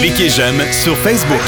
Cliquez 0.00 0.28
j'aime 0.28 0.60
sur 0.72 0.96
Facebook. 0.98 1.40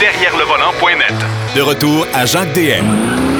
Derrière 0.00 0.36
le 0.36 0.44
volant.net. 0.44 1.14
De 1.56 1.60
retour 1.60 2.06
à 2.14 2.26
Jacques 2.26 2.52
DM. 2.54 2.84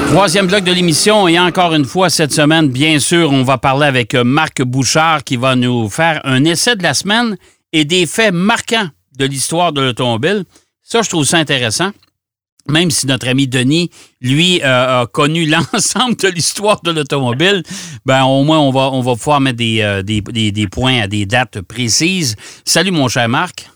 Troisième 0.07 0.47
bloc 0.47 0.63
de 0.63 0.71
l'émission 0.71 1.27
et 1.27 1.39
encore 1.39 1.73
une 1.73 1.85
fois 1.85 2.09
cette 2.09 2.31
semaine, 2.31 2.69
bien 2.69 2.99
sûr, 2.99 3.31
on 3.31 3.43
va 3.43 3.57
parler 3.57 3.87
avec 3.87 4.13
euh, 4.13 4.23
Marc 4.23 4.61
Bouchard 4.61 5.23
qui 5.23 5.37
va 5.37 5.55
nous 5.55 5.89
faire 5.89 6.21
un 6.23 6.43
essai 6.45 6.75
de 6.75 6.83
la 6.83 6.93
semaine 6.93 7.37
et 7.71 7.85
des 7.85 8.05
faits 8.05 8.33
marquants 8.33 8.89
de 9.17 9.25
l'histoire 9.25 9.71
de 9.73 9.81
l'automobile. 9.81 10.43
Ça, 10.83 11.01
je 11.01 11.09
trouve 11.09 11.25
ça 11.25 11.37
intéressant 11.37 11.91
même 12.69 12.91
si 12.91 13.07
notre 13.07 13.27
ami 13.27 13.47
Denis, 13.47 13.89
lui, 14.21 14.61
euh, 14.63 15.01
a 15.01 15.05
connu 15.07 15.45
l'ensemble 15.73 16.15
de 16.15 16.27
l'histoire 16.29 16.81
de 16.81 16.91
l'automobile, 16.91 17.63
ben 18.05 18.23
au 18.23 18.43
moins 18.43 18.59
on 18.59 18.71
va, 18.71 18.91
on 18.91 19.01
va 19.01 19.13
pouvoir 19.13 19.41
mettre 19.41 19.61
euh, 19.61 20.01
des, 20.01 20.21
des, 20.21 20.67
points 20.67 21.01
à 21.01 21.07
des 21.07 21.25
dates 21.25 21.61
précises. 21.61 22.35
Salut 22.65 22.91
mon 22.91 23.07
cher 23.07 23.27
Marc. 23.27 23.69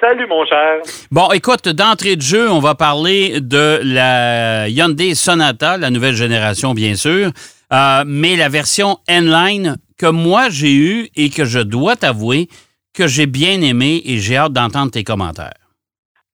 Salut 0.00 0.26
mon 0.28 0.46
cher. 0.46 0.80
Bon, 1.10 1.30
écoute, 1.30 1.68
d'entrée 1.68 2.16
de 2.16 2.22
jeu, 2.22 2.50
on 2.50 2.60
va 2.60 2.74
parler 2.74 3.40
de 3.40 3.80
la 3.84 4.66
Hyundai 4.68 5.14
Sonata, 5.14 5.76
la 5.76 5.90
nouvelle 5.90 6.14
génération 6.14 6.72
bien 6.72 6.94
sûr, 6.94 7.30
euh, 7.72 8.04
mais 8.06 8.36
la 8.36 8.48
version 8.48 8.98
N-Line 9.08 9.76
que 9.98 10.06
moi 10.06 10.48
j'ai 10.48 10.72
eue 10.72 11.08
et 11.16 11.28
que 11.28 11.44
je 11.44 11.58
dois 11.58 11.96
t'avouer 11.96 12.48
que 12.94 13.06
j'ai 13.06 13.26
bien 13.26 13.60
aimé 13.60 14.00
et 14.06 14.18
j'ai 14.18 14.36
hâte 14.36 14.54
d'entendre 14.54 14.90
tes 14.90 15.04
commentaires. 15.04 15.59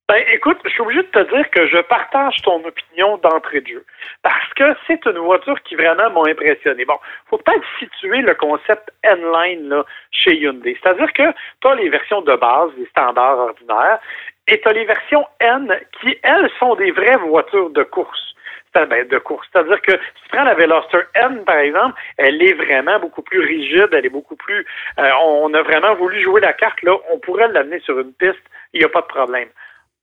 Ben, 0.08 0.22
écoute, 0.32 0.58
je 0.64 0.70
suis 0.70 0.82
obligé 0.82 1.02
de 1.02 1.08
te 1.08 1.34
dire 1.34 1.50
que 1.50 1.66
je 1.66 1.78
partage 1.78 2.36
ton 2.42 2.64
opinion 2.64 3.16
d'entrée 3.18 3.60
de 3.60 3.66
jeu. 3.66 3.84
Parce 4.22 4.54
que 4.54 4.76
c'est 4.86 5.04
une 5.04 5.18
voiture 5.18 5.60
qui 5.64 5.74
vraiment 5.74 6.10
m'a 6.10 6.30
impressionné. 6.30 6.84
Bon, 6.84 6.96
faut 7.28 7.38
peut-être 7.38 7.64
situer 7.80 8.18
le 8.18 8.34
concept 8.36 8.88
N-Line 9.02 9.68
là, 9.68 9.84
chez 10.12 10.36
Hyundai. 10.36 10.78
C'est-à-dire 10.80 11.12
que 11.12 11.32
tu 11.60 11.68
as 11.68 11.74
les 11.74 11.88
versions 11.88 12.20
de 12.20 12.36
base, 12.36 12.70
les 12.78 12.86
standards 12.86 13.38
ordinaires, 13.38 13.98
et 14.46 14.60
tu 14.60 14.68
as 14.68 14.72
les 14.74 14.84
versions 14.84 15.26
N 15.40 15.76
qui, 16.00 16.16
elles, 16.22 16.50
sont 16.60 16.76
des 16.76 16.92
vraies 16.92 17.18
voitures 17.26 17.70
de 17.70 17.82
course. 17.82 18.36
Ben, 18.74 19.08
de 19.08 19.18
course. 19.18 19.48
C'est-à-dire 19.50 19.80
que 19.80 19.92
si 19.92 20.22
tu 20.22 20.28
prends 20.30 20.44
la 20.44 20.52
Veloster 20.52 21.00
N, 21.14 21.42
par 21.44 21.56
exemple, 21.56 21.98
elle 22.18 22.42
est 22.42 22.52
vraiment 22.52 23.00
beaucoup 23.00 23.22
plus 23.22 23.40
rigide, 23.40 23.88
elle 23.90 24.04
est 24.04 24.10
beaucoup 24.10 24.36
plus... 24.36 24.66
Euh, 24.98 25.10
on 25.22 25.52
a 25.54 25.62
vraiment 25.62 25.94
voulu 25.94 26.20
jouer 26.22 26.42
la 26.42 26.52
carte, 26.52 26.82
là, 26.82 26.94
on 27.10 27.18
pourrait 27.18 27.48
l'amener 27.48 27.80
sur 27.80 27.98
une 27.98 28.12
piste, 28.12 28.42
il 28.74 28.80
n'y 28.80 28.84
a 28.84 28.90
pas 28.90 29.00
de 29.00 29.06
problème. 29.06 29.48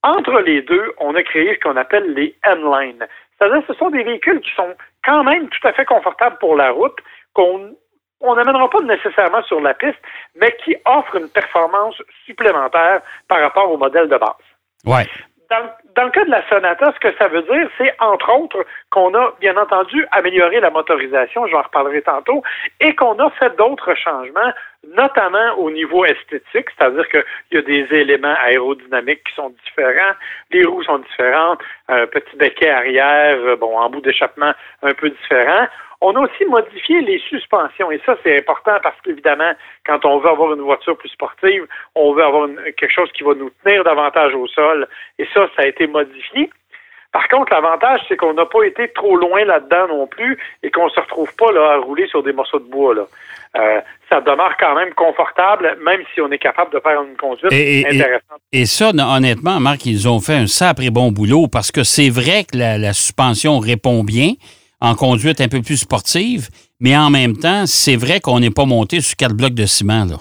Entre 0.03 0.39
les 0.41 0.61
deux, 0.61 0.93
on 0.99 1.15
a 1.15 1.23
créé 1.23 1.55
ce 1.55 1.59
qu'on 1.59 1.77
appelle 1.77 2.13
les 2.13 2.35
N-Line. 2.43 3.07
C'est-à-dire 3.37 3.65
que 3.65 3.73
ce 3.73 3.79
sont 3.79 3.89
des 3.89 4.03
véhicules 4.03 4.41
qui 4.41 4.51
sont 4.55 4.75
quand 5.03 5.23
même 5.23 5.47
tout 5.49 5.67
à 5.67 5.73
fait 5.73 5.85
confortables 5.85 6.37
pour 6.39 6.55
la 6.55 6.71
route, 6.71 6.97
qu'on 7.33 7.75
on 8.21 8.35
n'amènera 8.35 8.69
pas 8.69 8.81
nécessairement 8.81 9.43
sur 9.43 9.59
la 9.59 9.73
piste, 9.73 9.99
mais 10.35 10.55
qui 10.63 10.75
offrent 10.85 11.15
une 11.15 11.29
performance 11.29 12.01
supplémentaire 12.25 13.01
par 13.27 13.41
rapport 13.41 13.69
au 13.69 13.77
modèle 13.77 14.07
de 14.07 14.17
base. 14.17 14.29
Ouais. 14.85 15.05
Dans, 15.95 16.05
le 16.05 16.09
cas 16.09 16.25
de 16.25 16.31
la 16.31 16.47
Sonata, 16.49 16.91
ce 16.93 16.99
que 16.99 17.15
ça 17.17 17.27
veut 17.27 17.43
dire, 17.43 17.69
c'est 17.77 17.93
entre 17.99 18.33
autres 18.35 18.65
qu'on 18.89 19.13
a 19.13 19.33
bien 19.39 19.55
entendu 19.55 20.05
amélioré 20.11 20.59
la 20.59 20.71
motorisation, 20.71 21.45
j'en 21.47 21.61
reparlerai 21.61 22.01
tantôt, 22.01 22.41
et 22.79 22.95
qu'on 22.95 23.19
a 23.19 23.29
fait 23.31 23.55
d'autres 23.55 23.93
changements, 23.93 24.51
notamment 24.95 25.53
au 25.57 25.69
niveau 25.69 26.05
esthétique, 26.05 26.67
c'est-à-dire 26.75 27.07
qu'il 27.09 27.23
y 27.51 27.57
a 27.57 27.61
des 27.61 27.87
éléments 27.91 28.35
aérodynamiques 28.43 29.23
qui 29.25 29.35
sont 29.35 29.53
différents, 29.65 30.15
les 30.51 30.65
roues 30.65 30.83
sont 30.83 30.99
différentes, 30.99 31.59
un 31.87 32.07
petit 32.07 32.35
becquet 32.35 32.71
arrière, 32.71 33.37
bon, 33.57 33.77
en 33.77 33.89
bout 33.91 34.01
d'échappement 34.01 34.53
un 34.81 34.93
peu 34.93 35.09
différent. 35.09 35.67
On 36.05 36.13
a 36.17 36.19
aussi 36.19 36.43
modifié 36.49 36.99
les 36.99 37.17
suspensions 37.29 37.89
et 37.89 37.99
ça, 38.05 38.17
c'est 38.23 38.37
important 38.37 38.75
parce 38.83 38.99
qu'évidemment, 39.05 39.53
quand 39.85 40.03
on 40.03 40.19
veut 40.19 40.29
avoir 40.29 40.53
une 40.53 40.59
voiture 40.59 40.97
plus 40.97 41.07
sportive, 41.07 41.65
on 41.95 42.13
veut 42.13 42.25
avoir 42.25 42.49
quelque 42.77 42.93
chose 42.93 43.09
qui 43.13 43.23
va 43.23 43.33
nous 43.35 43.49
tenir 43.63 43.85
davantage 43.85 44.35
au 44.35 44.45
sol 44.47 44.85
et 45.17 45.25
ça, 45.33 45.47
ça 45.55 45.61
a 45.61 45.65
été 45.65 45.87
modifié. 45.87 46.49
Par 47.13 47.29
contre, 47.29 47.53
l'avantage, 47.53 48.01
c'est 48.09 48.17
qu'on 48.17 48.33
n'a 48.33 48.45
pas 48.45 48.63
été 48.63 48.89
trop 48.89 49.15
loin 49.15 49.45
là-dedans 49.45 49.87
non 49.87 50.07
plus 50.07 50.37
et 50.61 50.71
qu'on 50.71 50.87
ne 50.87 50.89
se 50.89 50.99
retrouve 50.99 51.33
pas 51.35 51.53
là, 51.53 51.75
à 51.75 51.77
rouler 51.77 52.07
sur 52.07 52.21
des 52.21 52.33
morceaux 52.33 52.59
de 52.59 52.69
bois. 52.69 52.95
Là. 52.95 53.07
Euh, 53.55 53.79
ça 54.09 54.19
demeure 54.19 54.57
quand 54.59 54.75
même 54.75 54.93
confortable, 54.95 55.77
même 55.85 56.01
si 56.13 56.19
on 56.19 56.29
est 56.31 56.39
capable 56.39 56.73
de 56.73 56.81
faire 56.81 57.01
une 57.01 57.15
conduite 57.15 57.45
intéressante. 57.45 58.41
Et, 58.51 58.65
ça, 58.65 58.89
honnêtement, 58.89 59.61
Marc, 59.61 59.85
ils 59.85 60.09
ont 60.09 60.19
fait 60.19 60.35
un 60.35 60.47
sacré 60.47 60.89
bon 60.89 61.13
boulot 61.13 61.47
parce 61.47 61.71
que 61.71 61.83
c'est 61.83 62.09
vrai 62.09 62.43
que 62.43 62.57
la 62.57 62.91
suspension 62.91 63.59
répond 63.59 64.03
bien 64.03 64.33
en 64.83 64.95
conduite 64.95 65.41
un 65.41 65.47
peu 65.47 65.61
plus 65.61 65.77
sportive, 65.77 66.49
mais 66.79 66.95
en 66.95 67.09
même 67.09 67.37
temps, 67.37 67.65
c'est 67.65 67.95
vrai 67.95 68.19
qu'on 68.19 68.39
n'est 68.39 68.51
pas 68.51 68.65
monté 68.65 68.99
sur 68.99 69.15
quatre 69.15 69.33
blocs 69.33 69.55
de 69.55 69.65
ciment. 69.65 70.05
Là. 70.05 70.17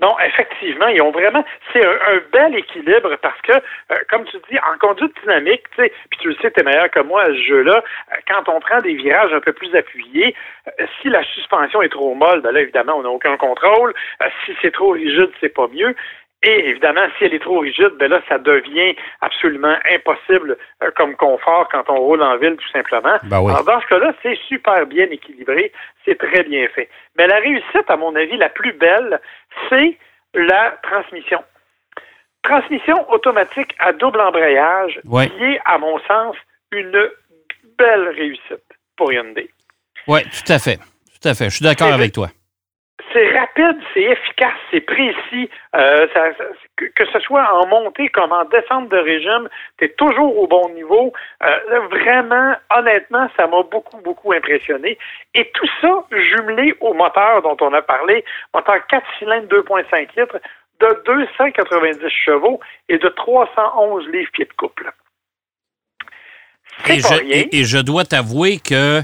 Non, 0.00 0.16
effectivement, 0.18 0.88
ils 0.88 1.00
ont 1.00 1.12
vraiment. 1.12 1.44
C'est 1.72 1.84
un, 1.84 2.20
bel 2.32 2.56
équilibre 2.56 3.16
parce 3.22 3.40
que, 3.42 3.52
euh, 3.52 3.96
comme 4.10 4.24
tu 4.24 4.36
dis, 4.50 4.58
en 4.58 4.76
conduite 4.78 5.12
dynamique, 5.22 5.62
tu 5.76 5.82
sais, 5.82 5.92
puis 6.10 6.18
tu 6.20 6.28
le 6.28 6.34
sais, 6.42 6.50
tu 6.50 6.60
es 6.60 6.62
meilleur 6.62 6.90
que 6.90 7.00
moi 7.00 7.22
à 7.22 7.26
ce 7.26 7.42
jeu-là, 7.42 7.82
euh, 8.12 8.16
quand 8.28 8.48
on 8.52 8.60
prend 8.60 8.80
des 8.80 8.94
virages 8.94 9.32
un 9.32 9.40
peu 9.40 9.52
plus 9.52 9.74
appuyés, 9.74 10.34
euh, 10.66 10.86
si 11.00 11.08
la 11.08 11.22
suspension 11.24 11.80
est 11.80 11.90
trop 11.90 12.14
molle, 12.14 12.40
ben 12.40 12.50
là, 12.50 12.60
évidemment, 12.60 12.94
on 12.96 13.02
n'a 13.02 13.10
aucun 13.10 13.36
contrôle. 13.36 13.94
si 14.44 14.52
c'est 14.60 14.72
trop 14.72 14.90
rigide, 14.90 15.30
c'est 15.40 15.54
pas 15.54 15.68
mieux. 15.68 15.94
Et 16.46 16.68
évidemment, 16.68 17.06
si 17.16 17.24
elle 17.24 17.34
est 17.34 17.42
trop 17.42 17.60
rigide, 17.60 17.92
ben 17.98 18.10
là, 18.10 18.20
ça 18.28 18.36
devient 18.36 18.94
absolument 19.22 19.76
impossible 19.90 20.58
euh, 20.82 20.90
comme 20.94 21.16
confort 21.16 21.68
quand 21.72 21.84
on 21.88 21.96
roule 21.96 22.22
en 22.22 22.36
ville, 22.36 22.56
tout 22.56 22.68
simplement. 22.70 23.16
Ben 23.24 23.38
Alors, 23.38 23.64
dans 23.64 23.80
ce 23.80 23.86
cas-là, 23.86 24.12
c'est 24.22 24.36
super 24.46 24.86
bien 24.86 25.06
équilibré, 25.06 25.72
c'est 26.04 26.18
très 26.18 26.42
bien 26.42 26.68
fait. 26.68 26.90
Mais 27.16 27.26
la 27.26 27.38
réussite, 27.38 27.88
à 27.88 27.96
mon 27.96 28.14
avis, 28.14 28.36
la 28.36 28.50
plus 28.50 28.74
belle, 28.74 29.20
c'est 29.70 29.96
la 30.34 30.76
transmission. 30.82 31.42
Transmission 32.42 33.10
automatique 33.10 33.74
à 33.78 33.92
double 33.94 34.20
embrayage, 34.20 35.00
qui 35.02 35.44
est, 35.44 35.60
à 35.64 35.78
mon 35.78 35.98
sens, 36.00 36.36
une 36.72 37.08
belle 37.78 38.08
réussite 38.08 38.64
pour 38.98 39.10
Hyundai. 39.14 39.48
Oui, 40.06 40.20
tout 40.24 40.52
à 40.52 40.58
fait. 40.58 40.76
Tout 40.76 41.28
à 41.28 41.34
fait. 41.34 41.46
Je 41.46 41.56
suis 41.56 41.64
d'accord 41.64 41.92
avec 41.92 42.12
toi 42.12 42.28
c'est 43.14 43.38
rapide, 43.38 43.80
c'est 43.94 44.02
efficace, 44.02 44.58
c'est 44.70 44.80
précis. 44.80 45.48
Euh, 45.74 46.06
que, 46.76 47.06
ce 47.12 47.20
soit 47.20 47.48
en 47.54 47.66
montée 47.66 48.08
comme 48.08 48.32
en 48.32 48.44
descente 48.44 48.88
de 48.88 48.96
régime, 48.96 49.48
tu 49.78 49.84
es 49.84 49.88
toujours 49.90 50.36
au 50.36 50.46
bon 50.46 50.68
niveau. 50.70 51.12
Euh, 51.42 51.80
vraiment, 51.90 52.54
honnêtement, 52.76 53.28
ça 53.36 53.46
m'a 53.46 53.62
beaucoup, 53.62 53.98
beaucoup 54.02 54.32
impressionné. 54.32 54.98
Et 55.34 55.50
tout 55.54 55.68
ça 55.80 56.04
jumelé 56.10 56.74
au 56.80 56.92
moteur 56.92 57.42
dont 57.42 57.56
on 57.60 57.72
a 57.72 57.82
parlé, 57.82 58.24
moteur 58.52 58.84
4 58.88 59.06
cylindres 59.18 59.48
2.5 59.48 60.08
litres 60.18 60.40
de 60.80 61.02
290 61.06 62.08
chevaux 62.08 62.60
et 62.88 62.98
de 62.98 63.08
311 63.08 64.08
livres 64.08 64.30
pieds 64.32 64.44
de 64.44 64.52
couple. 64.54 64.90
Et 66.88 66.98
je, 66.98 67.56
et 67.56 67.64
je 67.64 67.78
dois 67.78 68.04
t'avouer 68.04 68.58
que 68.58 69.02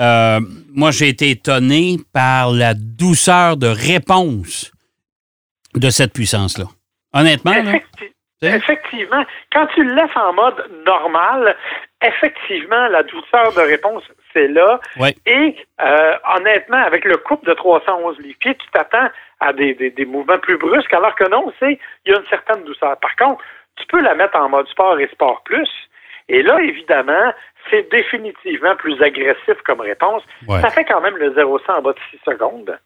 euh, 0.00 0.40
moi, 0.74 0.90
j'ai 0.90 1.08
été 1.08 1.30
étonné 1.30 1.98
par 2.12 2.50
la 2.52 2.74
douceur 2.74 3.56
de 3.56 3.68
réponse 3.68 4.72
de 5.74 5.90
cette 5.90 6.12
puissance-là. 6.12 6.66
Honnêtement, 7.12 7.54
Effectivement, 8.42 9.24
quand 9.52 9.66
tu 9.74 9.82
le 9.82 9.94
laisses 9.94 10.16
en 10.16 10.32
mode 10.34 10.70
normal, 10.84 11.56
effectivement, 12.02 12.88
la 12.88 13.02
douceur 13.02 13.52
de 13.54 13.60
réponse, 13.60 14.02
c'est 14.32 14.48
là. 14.48 14.80
Et 15.26 15.56
euh, 15.80 16.12
honnêtement, 16.36 16.82
avec 16.82 17.04
le 17.04 17.16
couple 17.16 17.46
de 17.48 17.54
311 17.54 18.18
livres 18.18 18.38
pieds, 18.38 18.54
tu 18.56 18.66
t'attends 18.72 19.08
à 19.40 19.52
des, 19.52 19.74
des, 19.74 20.04
mouvements 20.04 20.38
plus 20.38 20.58
brusques, 20.58 20.92
alors 20.92 21.14
que 21.14 21.28
non, 21.30 21.52
c'est 21.58 21.78
il 22.04 22.12
y 22.12 22.14
a 22.14 22.18
une 22.18 22.26
certaine 22.26 22.64
douceur. 22.64 22.98
Par 22.98 23.16
contre, 23.16 23.42
tu 23.76 23.86
peux 23.86 24.00
la 24.00 24.14
mettre 24.14 24.36
en 24.36 24.48
mode 24.48 24.68
sport 24.68 24.98
et 24.98 25.08
sport 25.08 25.42
plus. 25.44 25.70
Et 26.28 26.42
là, 26.42 26.60
évidemment, 26.60 27.32
c'est 27.70 27.90
définitivement 27.90 28.76
plus 28.76 29.00
agressif 29.02 29.56
comme 29.64 29.80
réponse. 29.80 30.22
Ça 30.48 30.70
fait 30.70 30.84
quand 30.84 31.00
même 31.00 31.16
le 31.16 31.30
0-100 31.34 31.78
en 31.78 31.82
bas 31.82 31.92
de 31.92 31.98
6 32.10 32.18
secondes. 32.24 32.78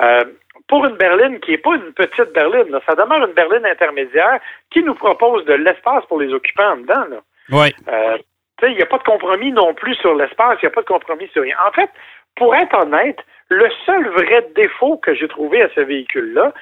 Euh, 0.00 0.24
pour 0.68 0.84
une 0.86 0.96
berline 0.96 1.38
qui 1.40 1.52
n'est 1.52 1.58
pas 1.58 1.74
une 1.74 1.92
petite 1.92 2.32
berline, 2.32 2.78
ça 2.86 2.94
demeure 2.94 3.26
une 3.26 3.34
berline 3.34 3.66
intermédiaire 3.66 4.40
qui 4.70 4.82
nous 4.82 4.94
propose 4.94 5.44
de 5.44 5.54
l'espace 5.54 6.04
pour 6.06 6.20
les 6.20 6.32
occupants 6.32 6.76
dedans. 6.76 7.20
Oui. 7.50 7.74
Euh, 7.88 8.18
il 8.62 8.76
n'y 8.76 8.82
a 8.82 8.86
pas 8.86 8.98
de 8.98 9.02
compromis 9.02 9.52
non 9.52 9.74
plus 9.74 9.94
sur 9.96 10.14
l'espace, 10.14 10.58
il 10.62 10.66
n'y 10.66 10.72
a 10.72 10.74
pas 10.74 10.82
de 10.82 10.86
compromis 10.86 11.28
sur 11.32 11.42
rien. 11.42 11.56
En 11.66 11.72
fait, 11.72 11.90
pour 12.36 12.54
être 12.54 12.76
honnête, 12.76 13.18
le 13.50 13.68
seul 13.84 14.08
vrai 14.10 14.46
défaut 14.56 14.96
que 14.96 15.14
j'ai 15.14 15.28
trouvé 15.28 15.62
à 15.62 15.68
ce 15.74 15.80
véhicule-là, 15.80 16.52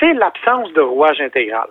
c'est 0.00 0.12
l'absence 0.14 0.72
de 0.72 0.80
rouage 0.80 1.20
intégral. 1.20 1.68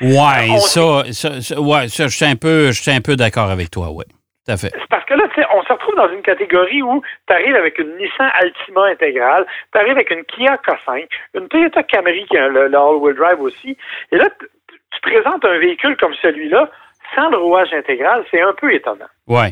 Ouais, 0.00 0.58
ça, 0.58 1.04
ça, 1.12 1.60
ouais, 1.60 1.88
ça, 1.88 2.08
je 2.08 2.16
suis 2.16 2.24
un 2.24 2.36
peu, 2.36 2.70
un 2.86 3.00
peu 3.00 3.16
d'accord 3.16 3.50
avec 3.50 3.70
toi, 3.70 3.90
oui. 3.90 4.04
C'est 4.46 4.70
parce 4.88 5.04
que 5.06 5.14
là, 5.14 5.24
on 5.54 5.62
se 5.64 5.72
retrouve 5.72 5.96
dans 5.96 6.10
une 6.12 6.22
catégorie 6.22 6.80
où 6.80 7.02
tu 7.26 7.32
arrives 7.34 7.56
avec 7.56 7.78
une 7.78 7.96
Nissan 7.96 8.30
Altima 8.34 8.86
intégrale, 8.86 9.44
tu 9.72 9.78
arrives 9.78 9.92
avec 9.92 10.10
une 10.10 10.24
Kia 10.24 10.56
K5, 10.56 11.08
une 11.34 11.48
Toyota 11.48 11.82
Camry 11.82 12.24
qui 12.26 12.38
a 12.38 12.48
le, 12.48 12.66
all-wheel 12.66 13.16
drive 13.16 13.40
aussi, 13.40 13.76
et 14.12 14.16
là, 14.16 14.28
tu 14.68 15.00
présentes 15.02 15.44
un 15.44 15.58
véhicule 15.58 15.96
comme 15.96 16.14
celui-là 16.22 16.70
sans 17.14 17.28
le 17.30 17.38
rouage 17.38 17.72
intégral, 17.72 18.24
c'est 18.30 18.40
un 18.40 18.52
peu 18.52 18.72
étonnant. 18.72 19.06
Oui, 19.26 19.46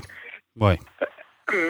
oui. 0.60 0.74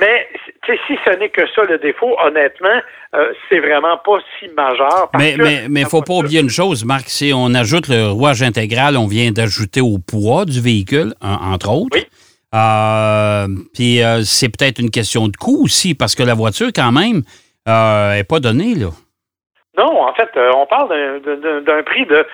Mais 0.00 0.29
si 0.65 0.97
ce 1.05 1.19
n'est 1.19 1.31
que 1.31 1.43
ça 1.55 1.62
le 1.65 1.79
défaut, 1.79 2.17
honnêtement, 2.25 2.81
euh, 3.15 3.32
c'est 3.49 3.59
vraiment 3.59 3.99
pas 3.99 4.19
si 4.38 4.49
majeur. 4.55 5.11
mais 5.19 5.32
il 5.32 5.69
mais, 5.69 5.85
faut 5.85 6.03
pas 6.03 6.15
oublier 6.15 6.41
une 6.41 6.50
chose, 6.50 6.85
Marc, 6.85 7.09
si 7.09 7.32
on 7.35 7.53
ajoute 7.55 7.88
le 7.88 8.11
rouage 8.11 8.43
intégral, 8.43 8.97
on 8.97 9.09
vient 9.09 9.32
d'ajouter 9.32 9.81
au 9.81 9.99
poids 9.99 10.44
du 10.44 10.61
véhicule, 10.61 11.15
entre 11.21 11.71
autres. 11.71 11.99
Oui. 11.99 12.06
Euh, 12.54 13.46
puis 13.74 14.02
euh, 14.02 14.22
c'est 14.22 14.48
peut-être 14.48 14.78
une 14.78 14.90
question 14.90 15.28
de 15.28 15.36
coût 15.36 15.64
aussi, 15.64 15.94
parce 15.94 16.14
que 16.14 16.22
la 16.22 16.34
voiture, 16.34 16.68
quand 16.74 16.92
même, 16.92 17.22
n'est 17.66 18.24
pas 18.24 18.40
donnée, 18.40 18.74
là. 18.74 18.90
Non, 19.76 20.02
en 20.02 20.14
fait, 20.14 20.30
on 20.36 20.66
parle 20.66 21.20
d'un 21.64 21.82
prix 21.82 22.06
de 22.06 22.24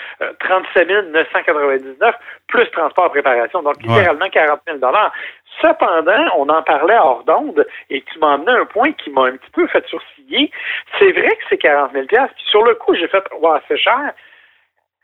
37 0.41 1.11
999 1.11 2.15
plus 2.49 2.71
transport 2.71 3.07
et 3.07 3.23
préparation, 3.23 3.63
donc 3.63 3.83
littéralement 3.83 4.29
40 4.29 4.61
000 4.67 4.79
Cependant, 5.63 6.25
on 6.37 6.49
en 6.51 6.63
parlait 6.63 6.99
hors 6.99 7.25
d'onde 7.25 7.67
et 7.89 8.03
tu 8.03 8.19
m'as 8.19 8.35
amené 8.35 8.53
un 8.53 8.67
point 8.67 8.93
qui 8.93 9.11
m'a 9.11 9.23
un 9.23 9.37
petit 9.37 9.51
peu 9.53 9.67
fait 9.69 9.87
sourciller. 9.89 10.51
C'est 10.99 11.13
vrai 11.13 11.29
que 11.29 11.43
c'est 11.49 11.59
40 11.59 11.93
000 11.93 12.07
Puis 12.07 12.45
sur 12.51 12.63
le 12.63 12.75
coup, 12.75 12.95
j'ai 12.95 13.09
fait, 13.09 13.25
ouais, 13.41 13.59
c'est 13.69 13.79
cher. 13.79 14.13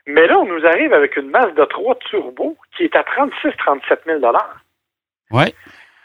Mais 0.05 0.27
là, 0.27 0.37
on 0.39 0.45
nous 0.45 0.65
arrive 0.65 0.93
avec 0.93 1.17
une 1.17 1.29
masse 1.29 1.53
de 1.55 1.65
3 1.65 1.95
turbo 2.09 2.55
qui 2.75 2.83
est 2.83 2.95
à 2.95 3.01
36-37 3.01 4.05
000 4.05 4.19
Ouais. 5.31 5.53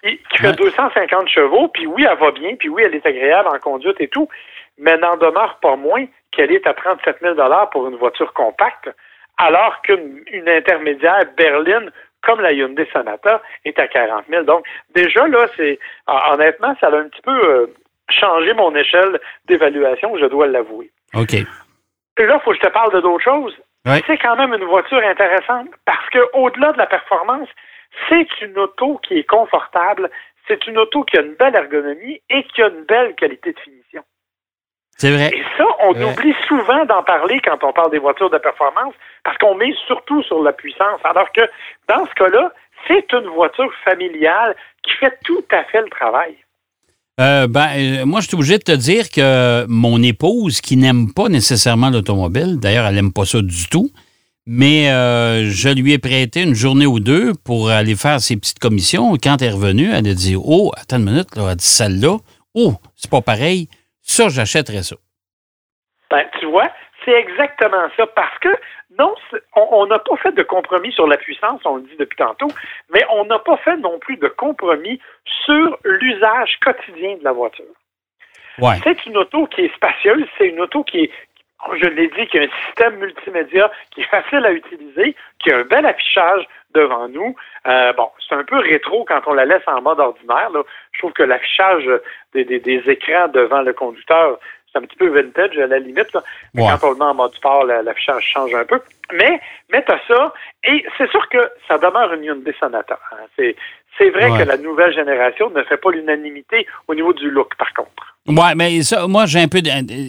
qui 0.03 0.39
fait 0.39 0.53
250 0.53 1.29
chevaux, 1.29 1.69
puis 1.69 1.87
oui, 1.87 2.07
elle 2.09 2.19
va 2.19 2.31
bien, 2.33 2.57
puis 2.57 2.69
oui, 2.69 2.83
elle 2.85 2.95
est 2.95 3.07
agréable 3.07 3.49
en 3.49 3.59
conduite 3.59 4.01
et 4.01 4.09
tout, 4.09 4.29
mais 4.79 4.97
n'en 4.99 5.17
demeure 5.17 5.59
pas 5.61 5.77
moins 5.77 6.07
qu'elle 6.33 6.53
est 6.53 6.67
à 6.67 6.75
37 6.75 7.19
000 7.21 7.37
pour 7.71 7.89
une 7.89 7.97
voiture 7.97 8.33
compacte, 8.33 8.91
alors 9.39 9.81
qu'une 9.83 10.49
intermédiaire 10.49 11.25
berline 11.37 11.91
comme 12.23 12.41
la 12.41 12.53
Hyundai 12.53 12.89
Sonata, 12.93 13.43
est 13.65 13.79
à 13.79 13.89
40 13.89 14.25
000. 14.29 14.45
Donc, 14.45 14.65
déjà, 14.95 15.27
là, 15.27 15.47
c'est 15.57 15.79
honnêtement, 16.07 16.75
ça 16.81 16.87
a 16.87 16.97
un 16.97 17.09
petit 17.09 17.23
peu 17.23 17.33
euh, 17.33 17.67
changé 18.11 18.55
mon 18.55 18.75
échelle 18.75 19.21
d'évaluation, 19.47 20.17
je 20.19 20.27
dois 20.27 20.47
l'avouer. 20.47 20.91
OK. 21.15 21.35
Et 21.35 22.27
là, 22.27 22.39
il 22.39 22.45
faut 22.45 22.51
que 22.51 22.57
je 22.57 22.63
te 22.63 22.73
parle 22.73 22.93
de 22.93 23.01
d'autres 23.01 23.25
choses. 23.25 23.57
C'est 24.07 24.19
quand 24.19 24.37
même 24.37 24.55
une 24.55 24.65
voiture 24.65 25.03
intéressante 25.05 25.69
parce 25.85 26.09
qu'au-delà 26.11 26.71
de 26.73 26.79
la 26.79 26.87
performance, 26.87 27.49
c'est 28.09 28.29
une 28.41 28.59
auto 28.59 28.99
qui 29.07 29.19
est 29.19 29.29
confortable, 29.29 30.11
c'est 30.49 30.67
une 30.67 30.79
auto 30.79 31.05
qui 31.05 31.19
a 31.19 31.23
une 31.23 31.35
belle 31.35 31.55
ergonomie 31.55 32.21
et 32.31 32.43
qui 32.45 32.63
a 32.63 32.69
une 32.69 32.85
belle 32.85 33.15
qualité 33.15 33.53
de 33.53 33.61
finition. 33.61 34.03
C'est 34.99 35.11
vrai. 35.11 35.31
Et 35.35 35.43
ça, 35.57 35.65
on 35.81 36.01
oublie 36.01 36.35
souvent 36.47 36.85
d'en 36.85 37.03
parler 37.03 37.41
quand 37.41 37.59
on 37.65 37.73
parle 37.73 37.91
des 37.91 37.99
voitures 37.99 38.31
de 38.31 38.39
performance 38.39 38.95
parce 39.25 39.37
qu'on 39.39 39.55
met 39.55 39.75
surtout 39.87 40.23
sur 40.23 40.43
la 40.43 40.53
puissance. 40.53 41.01
Alors 41.05 41.31
que 41.33 41.41
dans 41.89 42.07
ce 42.07 42.15
cas-là, 42.15 42.53
c'est 42.87 43.13
une 43.13 43.27
voiture 43.29 43.73
familiale 43.85 44.55
qui 44.83 44.93
fait 44.95 45.19
tout 45.25 45.45
à 45.51 45.65
fait 45.65 45.81
le 45.81 45.89
travail. 45.89 46.37
Euh, 47.21 47.47
ben, 47.47 47.69
euh, 47.77 48.07
moi, 48.07 48.21
je 48.21 48.29
suis 48.29 48.37
obligé 48.37 48.59
de 48.59 48.63
te 48.63 48.73
dire 48.73 49.11
que 49.11 49.67
mon 49.69 50.03
épouse, 50.03 50.61
qui 50.61 50.77
n'aime 50.77 51.13
pas 51.13 51.29
nécessairement 51.29 51.91
l'automobile, 51.91 52.59
d'ailleurs, 52.59 52.87
elle 52.87 52.95
n'aime 52.95 53.13
pas 53.13 53.25
ça 53.25 53.41
du 53.43 53.69
tout, 53.69 53.91
mais 54.47 54.91
euh, 54.91 55.45
je 55.45 55.69
lui 55.69 55.93
ai 55.93 55.99
prêté 55.99 56.43
une 56.43 56.55
journée 56.55 56.87
ou 56.87 57.01
deux 57.01 57.33
pour 57.45 57.71
aller 57.71 57.95
faire 57.95 58.21
ses 58.21 58.37
petites 58.37 58.59
commissions. 58.59 59.13
Quand 59.23 59.41
elle 59.41 59.49
est 59.49 59.53
revenue, 59.53 59.91
elle 59.91 60.09
a 60.09 60.15
dit 60.15 60.37
Oh, 60.37 60.73
attends 60.77 60.99
une 60.99 61.05
minute, 61.05 61.29
elle 61.37 61.43
a 61.43 61.55
dit 61.55 61.65
celle-là, 61.65 62.17
oh, 62.55 62.73
c'est 62.97 63.11
pas 63.11 63.21
pareil, 63.23 63.69
ça, 64.03 64.29
j'achèterais 64.29 64.83
ça. 64.83 64.97
Ben, 66.11 66.25
tu 66.41 66.47
vois, 66.47 66.71
c'est 67.05 67.13
exactement 67.13 67.89
ça. 67.97 68.07
Parce 68.07 68.39
que 68.41 68.51
non, 68.99 69.15
on 69.57 69.87
n'a 69.87 69.99
pas 69.99 70.17
fait 70.17 70.33
de 70.33 70.43
compromis 70.43 70.93
sur 70.93 71.07
la 71.07 71.17
puissance, 71.17 71.61
on 71.65 71.77
le 71.77 71.83
dit 71.83 71.97
depuis 71.99 72.17
tantôt, 72.17 72.49
mais 72.93 73.03
on 73.11 73.25
n'a 73.25 73.39
pas 73.39 73.57
fait 73.59 73.77
non 73.79 73.99
plus 73.99 74.17
de 74.17 74.29
compromis 74.29 75.01
sur 75.45 75.79
l'usage 75.85 76.59
quotidien 76.63 77.17
de 77.17 77.25
la 77.25 77.33
voiture. 77.33 77.65
C'est 78.85 79.07
une 79.07 79.17
auto 79.17 79.47
qui 79.47 79.63
est 79.63 79.75
spacieuse, 79.75 80.27
c'est 80.37 80.49
une 80.49 80.61
auto 80.61 80.85
qui 80.85 80.99
est, 80.99 81.11
je 81.81 81.87
l'ai 81.87 82.09
dit, 82.09 82.27
qui 82.27 82.39
a 82.39 82.43
un 82.43 82.67
système 82.67 82.97
multimédia 82.97 83.71
qui 83.91 84.03
est 84.03 84.11
facile 84.11 84.45
à 84.45 84.53
utiliser, 84.53 85.15
qui 85.39 85.53
a 85.53 85.59
un 85.59 85.65
bel 85.65 85.87
affichage 85.87 86.47
devant 86.75 87.09
nous. 87.09 87.35
Euh, 87.67 87.93
bon, 87.93 88.11
c'est 88.29 88.35
un 88.35 88.45
peu 88.45 88.59
rétro 88.59 89.05
quand 89.05 89.21
on 89.27 89.35
la 89.35 89.45
laisse 89.45 89.63
en 89.67 89.81
mode 89.83 90.01
ordinaire. 90.01 90.51
Je 90.93 90.99
trouve 90.99 91.13
que 91.13 91.23
l'affichage 91.23 91.89
des, 92.35 92.45
des, 92.45 92.83
écrans 92.87 93.29
devant 93.29 93.63
le 93.63 93.73
conducteur 93.73 94.39
c'est 94.73 94.79
un 94.79 94.83
petit 94.83 94.97
peu 94.97 95.09
vintage 95.09 95.59
à 95.59 95.67
la 95.67 95.79
limite. 95.79 96.17
Quand 96.57 96.79
on 96.83 96.91
le 96.91 96.97
met 96.97 97.05
en 97.05 97.15
mode 97.15 97.35
sport, 97.35 97.65
l'affichage 97.65 98.25
change 98.25 98.55
un 98.55 98.65
peu. 98.65 98.81
Mais, 99.13 99.39
mais 99.71 99.85
tu 99.85 99.93
ça, 100.09 100.33
et 100.65 100.85
c'est 100.97 101.11
sûr 101.11 101.29
que 101.29 101.51
ça 101.69 101.77
demeure 101.77 102.13
une 102.15 102.25
Hyundai 102.25 102.55
Sonata. 102.59 102.99
Hein. 103.13 103.17
C'est, 103.37 103.55
c'est 103.99 104.09
vrai 104.09 104.31
que 104.31 104.49
la 104.49 104.57
nouvelle 104.57 104.95
génération 104.95 105.51
ne 105.51 105.63
fait 105.65 105.77
pas 105.77 105.91
l'unanimité 105.91 106.67
au 106.89 106.95
niveau 106.95 107.13
du 107.13 107.31
look, 107.31 107.55
par 107.57 107.73
contre. 107.75 108.12
Oui, 108.29 108.37
mais 108.57 108.83
ça, 108.83 109.07
moi, 109.09 109.27
j'ai 109.27 109.41
un 109.41 109.49
peu. 109.49 109.63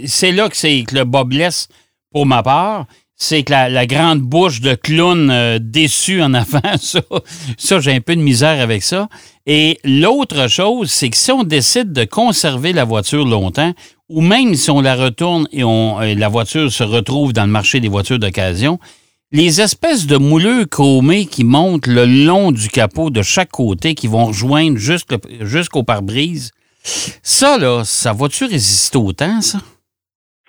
C'est 0.06 0.32
là 0.32 0.50
que 0.50 0.58
c'est 0.58 0.84
que 0.84 0.96
le 0.96 1.04
bas 1.04 1.24
blesse 1.24 1.68
pour 2.12 2.26
ma 2.26 2.44
part. 2.44 2.86
C'est 3.16 3.44
que 3.44 3.52
la, 3.52 3.86
grande 3.86 4.20
bouche 4.20 4.60
de 4.60 4.74
clown 4.74 5.30
euh, 5.30 5.60
déçu 5.62 6.22
en 6.22 6.34
avant, 6.34 6.60
ça, 6.82 7.00
ça 7.58 7.80
j'ai 7.80 7.94
un 7.94 8.02
peu 8.02 8.16
de 8.16 8.22
misère 8.22 8.60
avec 8.60 8.84
ça. 8.84 9.08
Et 9.46 9.80
l'autre 9.84 10.50
chose, 10.50 10.92
c'est 10.92 11.10
que 11.10 11.16
si 11.18 11.32
on 11.32 11.44
décide 11.44 11.94
de 11.94 12.06
conserver 12.06 12.74
la 12.74 12.84
voiture 12.84 13.26
longtemps, 13.26 13.74
ou 14.10 14.22
même 14.22 14.56
si 14.56 14.72
on 14.72 14.82
la 14.82 14.96
retourne 14.96 15.48
et 15.52 15.64
on, 15.64 16.02
euh, 16.02 16.16
la 16.16 16.28
voiture 16.28 16.72
se 16.72 16.84
retrouve 16.84 17.34
dans 17.34 17.46
le 17.46 17.52
marché 17.52 17.80
des 17.80 17.88
voitures 17.88 18.20
d'occasion, 18.20 18.80
les 19.32 19.62
espèces 19.62 20.06
de 20.06 20.18
mouleux 20.18 20.66
chromés 20.66 21.26
qui 21.26 21.44
montent 21.44 21.88
le 21.88 22.06
long 22.06 22.52
du 22.52 22.68
capot 22.68 23.10
de 23.10 23.22
chaque 23.22 23.50
côté, 23.50 23.96
qui 23.96 24.08
vont 24.08 24.26
rejoindre 24.26 24.78
jusqu'au 24.78 25.84
pare-brise, 25.84 26.52
ça, 26.84 27.58
là, 27.58 27.84
ça 27.84 28.12
va-tu 28.14 28.44
résister 28.44 28.98
au 28.98 29.12
temps, 29.14 29.42
ça? 29.42 29.60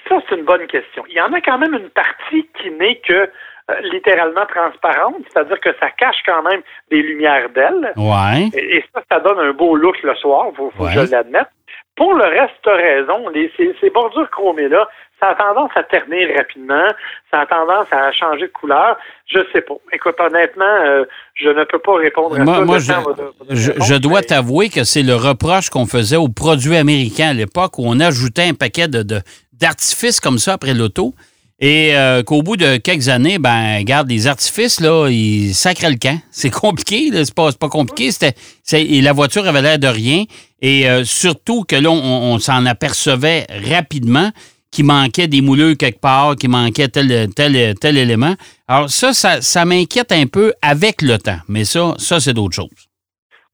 Ça, 0.08 0.16
c'est 0.28 0.36
une 0.36 0.44
bonne 0.44 0.66
question. 0.66 1.04
Il 1.08 1.14
y 1.14 1.20
en 1.20 1.32
a 1.32 1.40
quand 1.40 1.58
même 1.58 1.74
une 1.74 1.90
partie 1.90 2.48
qui 2.60 2.70
n'est 2.70 3.00
que 3.00 3.30
euh, 3.70 3.80
littéralement 3.92 4.44
transparente, 4.46 5.22
c'est-à-dire 5.32 5.58
que 5.60 5.70
ça 5.80 5.90
cache 5.90 6.18
quand 6.26 6.42
même 6.42 6.60
des 6.90 7.00
lumières 7.00 7.48
d'ailes. 7.50 7.92
Ouais. 7.96 8.50
Et, 8.52 8.84
ça, 8.92 9.02
ça 9.10 9.20
donne 9.20 9.38
un 9.38 9.52
beau 9.52 9.74
look 9.76 10.02
le 10.02 10.14
soir, 10.16 10.48
faut, 10.54 10.70
faut 10.76 10.84
que 10.84 10.90
je 10.90 11.10
l'admette. 11.10 11.48
Pour 11.96 12.14
le 12.14 12.24
reste, 12.24 12.54
tu 12.62 12.70
as 12.70 12.74
raison. 12.74 13.30
ces, 13.56 13.90
bordures 13.90 14.28
chromées-là, 14.30 14.88
ça 15.20 15.28
a 15.28 15.34
tendance 15.36 15.70
à 15.76 15.84
ternir 15.84 16.28
rapidement, 16.36 16.88
ça 17.30 17.40
a 17.40 17.46
tendance 17.46 17.86
à 17.92 18.10
changer 18.12 18.48
de 18.48 18.52
couleur. 18.52 18.96
Je 19.28 19.38
sais 19.52 19.60
pas. 19.60 19.74
Écoute, 19.92 20.16
honnêtement, 20.18 20.64
euh, 20.64 21.04
je 21.34 21.48
ne 21.50 21.62
peux 21.64 21.78
pas 21.78 21.94
répondre 21.94 22.34
à 22.34 22.44
ça. 22.44 22.60
Moi, 22.64 22.78
je, 22.78 23.98
dois 23.98 24.22
t'avouer 24.22 24.70
que 24.70 24.82
c'est 24.82 25.02
le 25.02 25.14
reproche 25.14 25.70
qu'on 25.70 25.86
faisait 25.86 26.16
aux 26.16 26.28
produits 26.28 26.76
américains 26.76 27.28
à 27.28 27.34
l'époque 27.34 27.78
où 27.78 27.84
on 27.86 28.00
ajoutait 28.00 28.48
un 28.48 28.54
paquet 28.54 28.88
de, 28.88 29.04
d'artifices 29.52 30.18
comme 30.18 30.38
ça 30.38 30.54
après 30.54 30.74
l'auto. 30.74 31.14
Et 31.60 31.96
euh, 31.96 32.22
qu'au 32.22 32.42
bout 32.42 32.56
de 32.56 32.78
quelques 32.78 33.08
années, 33.08 33.38
ben, 33.38 33.82
garde 33.84 34.10
les 34.10 34.26
artifices, 34.26 34.80
là, 34.80 35.08
ils 35.08 35.54
sacrent 35.54 35.88
le 35.88 35.96
camp. 35.96 36.18
C'est 36.30 36.50
compliqué, 36.50 37.10
c'est 37.12 37.34
pas, 37.34 37.52
compliqué. 37.68 38.10
C'était, 38.10 38.34
et 38.72 39.00
la 39.00 39.12
voiture 39.12 39.46
avait 39.46 39.62
l'air 39.62 39.78
de 39.78 39.86
rien. 39.86 40.24
Et 40.60 40.88
euh, 40.88 41.04
surtout 41.04 41.64
que 41.64 41.76
là, 41.76 41.90
on, 41.90 42.38
s'en 42.38 42.66
apercevait 42.66 43.46
rapidement 43.70 44.30
qu'il 44.72 44.86
manquait 44.86 45.28
des 45.28 45.40
mouleux 45.40 45.76
quelque 45.76 46.00
part, 46.00 46.34
qu'il 46.34 46.50
manquait 46.50 46.88
tel, 46.88 47.28
tel, 47.34 47.74
tel 47.80 47.96
élément. 47.96 48.34
Alors 48.66 48.90
ça, 48.90 49.12
ça, 49.12 49.40
ça 49.40 49.64
m'inquiète 49.64 50.10
un 50.10 50.26
peu 50.26 50.52
avec 50.60 51.02
le 51.02 51.18
temps. 51.18 51.38
Mais 51.48 51.64
ça, 51.64 51.94
ça 51.98 52.18
c'est 52.18 52.32
d'autres 52.32 52.56
choses. 52.56 52.88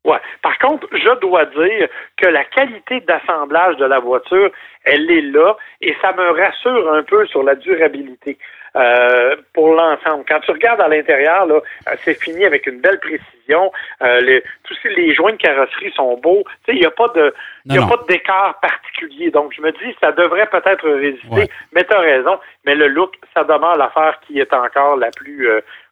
Ouais. 0.07 0.19
Par 0.43 0.57
contre, 0.59 0.87
je 0.93 1.21
dois 1.21 1.45
dire 1.45 1.89
que 2.17 2.27
la 2.27 2.45
qualité 2.45 3.01
d'assemblage 3.01 3.77
de 3.77 3.85
la 3.85 4.01
voiture, 4.01 4.51
elle 4.85 5.11
est 5.11 5.23
là 5.23 5.57
et 5.81 5.95
ça 6.01 6.13
me 6.13 6.31
rassure 6.31 6.93
un 6.93 7.03
peu 7.03 7.27
sur 7.27 7.43
la 7.43 7.55
durabilité. 7.55 8.39
Euh, 8.77 9.35
pour 9.53 9.75
l'ensemble. 9.75 10.25
Quand 10.29 10.39
tu 10.41 10.53
regardes 10.53 10.81
à 10.81 10.87
l'intérieur, 10.87 11.45
là, 11.45 11.57
euh, 11.57 11.97
c'est 12.05 12.15
fini 12.15 12.45
avec 12.45 12.69
une 12.69 12.81
belle 12.81 13.01
précision. 13.01 13.73
Euh, 14.01 14.21
les, 14.21 14.45
tous 14.63 14.77
les 14.85 15.13
joints 15.13 15.33
de 15.33 15.39
carrosserie 15.39 15.91
sont 15.97 16.17
beaux. 16.19 16.45
Tu 16.65 16.67
sais, 16.67 16.77
il 16.77 16.81
n'y 16.81 16.87
a 16.87 16.93
pas 16.93 17.09
de, 17.09 17.35
il 17.65 17.77
a 17.77 17.87
pas 17.89 17.97
de 17.97 18.07
décor 18.07 18.55
particulier. 18.63 19.33
Donc, 19.33 19.53
je 19.57 19.61
me 19.61 19.73
dis, 19.73 19.97
ça 20.01 20.13
devrait 20.13 20.47
peut-être 20.47 20.89
résister. 20.89 21.53
Mais 21.73 21.83
tu 21.83 21.93
as 21.93 21.99
raison. 21.99 22.39
Mais 22.65 22.77
le 22.77 22.87
look, 22.87 23.17
ça 23.35 23.43
demeure 23.43 23.77
l'affaire 23.77 24.21
qui 24.25 24.39
est 24.39 24.53
encore 24.55 24.97
la 24.97 25.11
plus 25.11 25.49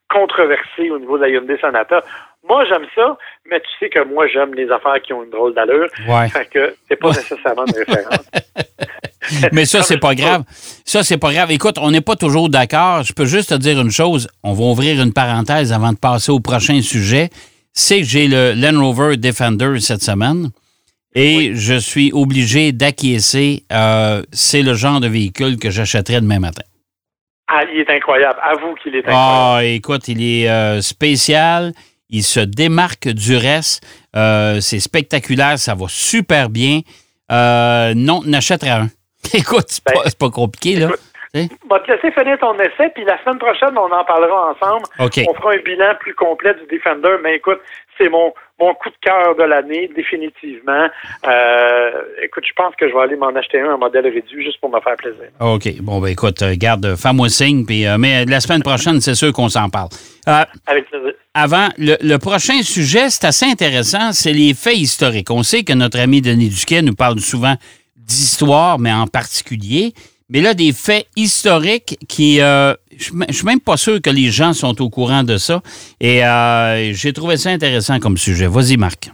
controversée 0.08 0.90
au 0.90 1.00
niveau 1.00 1.18
de 1.18 1.22
la 1.22 1.30
Hyundai 1.30 1.58
Sonata. 1.58 2.04
Moi, 2.48 2.64
j'aime 2.66 2.86
ça, 2.94 3.16
mais 3.50 3.60
tu 3.60 3.68
sais 3.78 3.90
que 3.90 4.04
moi, 4.04 4.26
j'aime 4.26 4.54
les 4.54 4.70
affaires 4.70 5.00
qui 5.02 5.12
ont 5.12 5.22
une 5.22 5.30
drôle 5.30 5.54
d'allure. 5.54 5.88
Ouais. 6.08 6.28
Fait 6.28 6.48
que 6.48 6.74
c'est 6.88 6.96
pas 6.96 7.08
nécessairement 7.08 7.66
une 7.66 7.74
référence. 7.74 8.30
mais 9.52 9.66
ça, 9.66 9.82
c'est 9.82 9.98
pas 9.98 10.14
grave. 10.14 10.44
Ça, 10.84 11.02
c'est 11.02 11.18
pas 11.18 11.32
grave. 11.32 11.50
Écoute, 11.50 11.76
on 11.78 11.90
n'est 11.90 12.00
pas 12.00 12.16
toujours 12.16 12.48
d'accord. 12.48 13.02
Je 13.02 13.12
peux 13.12 13.26
juste 13.26 13.50
te 13.50 13.54
dire 13.54 13.78
une 13.80 13.90
chose. 13.90 14.28
On 14.42 14.54
va 14.54 14.64
ouvrir 14.64 15.02
une 15.02 15.12
parenthèse 15.12 15.72
avant 15.72 15.92
de 15.92 15.98
passer 15.98 16.32
au 16.32 16.40
prochain 16.40 16.80
sujet. 16.80 17.28
C'est 17.74 17.98
que 17.98 18.06
j'ai 18.06 18.28
le 18.28 18.54
Land 18.54 18.80
Rover 18.80 19.16
Defender 19.16 19.78
cette 19.80 20.02
semaine. 20.02 20.48
Et 21.14 21.54
je 21.54 21.74
suis 21.74 22.12
obligé 22.12 22.72
d'acquiescer. 22.72 23.64
Euh, 23.72 24.22
c'est 24.32 24.62
le 24.62 24.74
genre 24.74 25.00
de 25.00 25.08
véhicule 25.08 25.58
que 25.58 25.70
j'achèterai 25.70 26.20
demain 26.20 26.38
matin. 26.38 26.62
Ah, 27.48 27.64
il 27.72 27.80
est 27.80 27.90
incroyable. 27.90 28.38
Avoue 28.42 28.74
qu'il 28.82 28.94
est 28.94 28.98
incroyable. 28.98 29.24
Ah, 29.24 29.60
écoute, 29.64 30.08
il 30.08 30.22
est 30.22 30.48
euh, 30.48 30.80
spécial. 30.80 31.72
Il 32.10 32.22
se 32.22 32.40
démarque 32.40 33.08
du 33.08 33.36
reste. 33.36 33.84
Euh, 34.16 34.60
c'est 34.60 34.80
spectaculaire, 34.80 35.58
ça 35.58 35.74
va 35.74 35.86
super 35.88 36.48
bien. 36.48 36.80
Euh, 37.30 37.92
non, 37.94 38.22
n'achèterai 38.24 38.70
un. 38.70 38.88
Écoute, 39.34 39.66
c'est 39.68 39.84
pas, 39.84 39.92
Ben, 40.04 40.10
pas 40.18 40.30
compliqué, 40.30 40.76
là. 40.76 40.88
On 41.34 41.68
va 41.68 41.80
te 41.80 41.92
laisser 41.92 42.10
finir 42.12 42.38
ton 42.38 42.54
essai, 42.54 42.90
puis 42.94 43.04
la 43.04 43.22
semaine 43.22 43.38
prochaine, 43.38 43.76
on 43.76 43.92
en 43.92 44.04
parlera 44.04 44.50
ensemble. 44.52 44.86
On 44.98 45.34
fera 45.34 45.52
un 45.52 45.62
bilan 45.62 45.92
plus 46.00 46.14
complet 46.14 46.54
du 46.54 46.66
Defender. 46.74 47.16
Mais 47.22 47.36
écoute, 47.36 47.58
c'est 47.98 48.08
mon, 48.08 48.32
mon 48.58 48.72
coup 48.74 48.88
de 48.88 48.96
cœur 49.02 49.36
de 49.36 49.42
l'année, 49.42 49.90
définitivement. 49.94 50.88
Euh, 51.28 51.90
écoute, 52.22 52.44
je 52.48 52.52
pense 52.56 52.74
que 52.76 52.88
je 52.88 52.94
vais 52.94 53.00
aller 53.00 53.16
m'en 53.16 53.28
acheter 53.28 53.60
un, 53.60 53.74
un 53.74 53.76
modèle 53.76 54.06
réduit, 54.06 54.42
juste 54.42 54.58
pour 54.60 54.70
me 54.70 54.80
faire 54.80 54.96
plaisir. 54.96 55.26
OK. 55.40 55.68
Bon, 55.82 56.00
ben 56.00 56.08
écoute, 56.08 56.42
garde, 56.54 56.96
fais-moi 56.96 57.28
signe. 57.28 57.66
Puis, 57.66 57.86
euh, 57.86 57.98
mais 57.98 58.24
la 58.24 58.40
semaine 58.40 58.62
prochaine, 58.62 59.00
c'est 59.02 59.14
sûr 59.14 59.32
qu'on 59.32 59.50
s'en 59.50 59.68
parle. 59.68 59.88
Euh, 60.28 60.44
Avec 60.66 60.88
plaisir. 60.88 61.12
Avant, 61.38 61.68
le, 61.78 61.96
le 62.00 62.18
prochain 62.18 62.62
sujet, 62.62 63.10
c'est 63.10 63.24
assez 63.26 63.46
intéressant, 63.46 64.12
c'est 64.12 64.32
les 64.32 64.54
faits 64.54 64.76
historiques. 64.76 65.30
On 65.30 65.42
sait 65.42 65.62
que 65.62 65.72
notre 65.72 65.98
ami 66.00 66.20
Denis 66.20 66.48
Duquet 66.48 66.82
nous 66.82 66.94
parle 66.94 67.20
souvent 67.20 67.54
d'histoire, 67.96 68.78
mais 68.78 68.92
en 68.92 69.06
particulier. 69.06 69.92
Mais 70.30 70.40
là, 70.40 70.52
des 70.54 70.72
faits 70.72 71.06
historiques 71.16 71.96
qui... 72.08 72.40
euh, 72.40 72.74
je 72.98 73.12
ne 73.14 73.32
suis 73.32 73.46
même 73.46 73.60
pas 73.60 73.76
sûr 73.76 74.00
que 74.02 74.10
les 74.10 74.30
gens 74.30 74.52
sont 74.52 74.82
au 74.82 74.90
courant 74.90 75.22
de 75.22 75.36
ça. 75.36 75.60
Et 76.00 76.24
euh, 76.24 76.92
j'ai 76.92 77.12
trouvé 77.12 77.36
ça 77.36 77.50
intéressant 77.50 77.98
comme 78.00 78.16
sujet. 78.16 78.46
Vas-y, 78.46 78.76
Marc. 78.76 79.10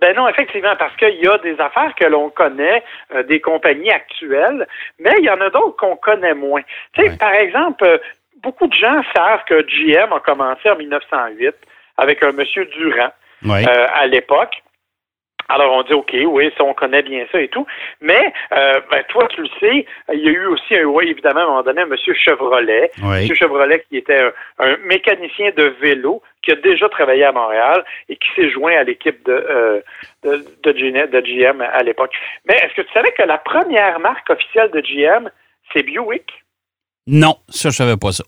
Ben 0.00 0.14
non, 0.16 0.28
effectivement, 0.28 0.74
parce 0.78 0.96
qu'il 0.96 1.18
y 1.22 1.26
a 1.28 1.38
des 1.38 1.56
affaires 1.60 1.92
que 1.98 2.06
l'on 2.06 2.30
connaît, 2.30 2.82
euh, 3.14 3.22
des 3.24 3.40
compagnies 3.40 3.90
actuelles, 3.90 4.66
mais 5.00 5.10
il 5.18 5.24
y 5.24 5.30
en 5.30 5.40
a 5.40 5.50
d'autres 5.50 5.76
qu'on 5.76 5.96
connaît 5.96 6.34
moins. 6.34 6.62
Tu 6.94 7.02
sais, 7.02 7.10
Ouais. 7.10 7.16
par 7.16 7.32
exemple, 7.34 8.00
beaucoup 8.48 8.66
de 8.66 8.74
gens 8.74 9.02
savent 9.14 9.44
que 9.46 9.62
GM 9.66 10.10
a 10.12 10.20
commencé 10.20 10.70
en 10.70 10.76
1908 10.76 11.54
avec 11.98 12.22
un 12.22 12.32
monsieur 12.32 12.64
Durand 12.64 13.12
Oui. 13.44 13.62
euh, 13.68 13.86
à 13.94 14.06
l'époque. 14.06 14.54
Alors 15.50 15.72
on 15.74 15.82
dit 15.82 15.92
OK, 15.94 16.14
oui, 16.26 16.50
ça 16.56 16.64
on 16.64 16.72
connaît 16.74 17.02
bien 17.02 17.24
ça 17.32 17.40
et 17.40 17.48
tout. 17.48 17.66
Mais 18.00 18.32
euh, 18.52 18.80
ben, 18.90 19.02
toi, 19.08 19.26
tu 19.28 19.42
le 19.42 19.48
sais, 19.60 19.86
il 20.14 20.20
y 20.20 20.28
a 20.28 20.30
eu 20.30 20.46
aussi 20.46 20.76
un 20.76 20.84
oui, 20.84 21.08
évidemment, 21.10 21.40
à 21.40 21.42
un 21.42 21.46
moment 21.46 21.62
donné, 21.62 21.82
un 21.82 21.86
monsieur 21.86 22.14
Chevrolet. 22.14 22.90
oui. 23.02 23.20
Monsieur 23.22 23.34
Chevrolet, 23.34 23.84
qui 23.88 23.96
était 23.98 24.20
un, 24.22 24.32
un 24.66 24.76
mécanicien 24.78 25.50
de 25.56 25.64
vélo, 25.80 26.22
qui 26.42 26.52
a 26.52 26.56
déjà 26.56 26.88
travaillé 26.90 27.24
à 27.24 27.32
Montréal 27.32 27.82
et 28.10 28.16
qui 28.16 28.28
s'est 28.34 28.50
joint 28.50 28.76
à 28.78 28.82
l'équipe 28.84 29.22
de, 29.26 29.32
euh, 29.32 29.80
de, 30.22 30.44
de, 30.64 30.72
GM, 30.72 31.06
de 31.10 31.20
GM 31.20 31.60
à 31.62 31.82
l'époque. 31.82 32.12
Mais 32.46 32.54
est-ce 32.56 32.74
que 32.74 32.82
tu 32.82 32.92
savais 32.92 33.12
que 33.12 33.22
la 33.22 33.38
première 33.38 34.00
marque 34.00 34.28
officielle 34.30 34.70
de 34.70 34.80
GM, 34.80 35.30
c'est 35.72 35.82
Buick? 35.82 36.30
Non, 37.06 37.36
ça, 37.48 37.70
je 37.70 37.76
savais 37.76 37.96
pas 37.96 38.12
ça. 38.12 38.24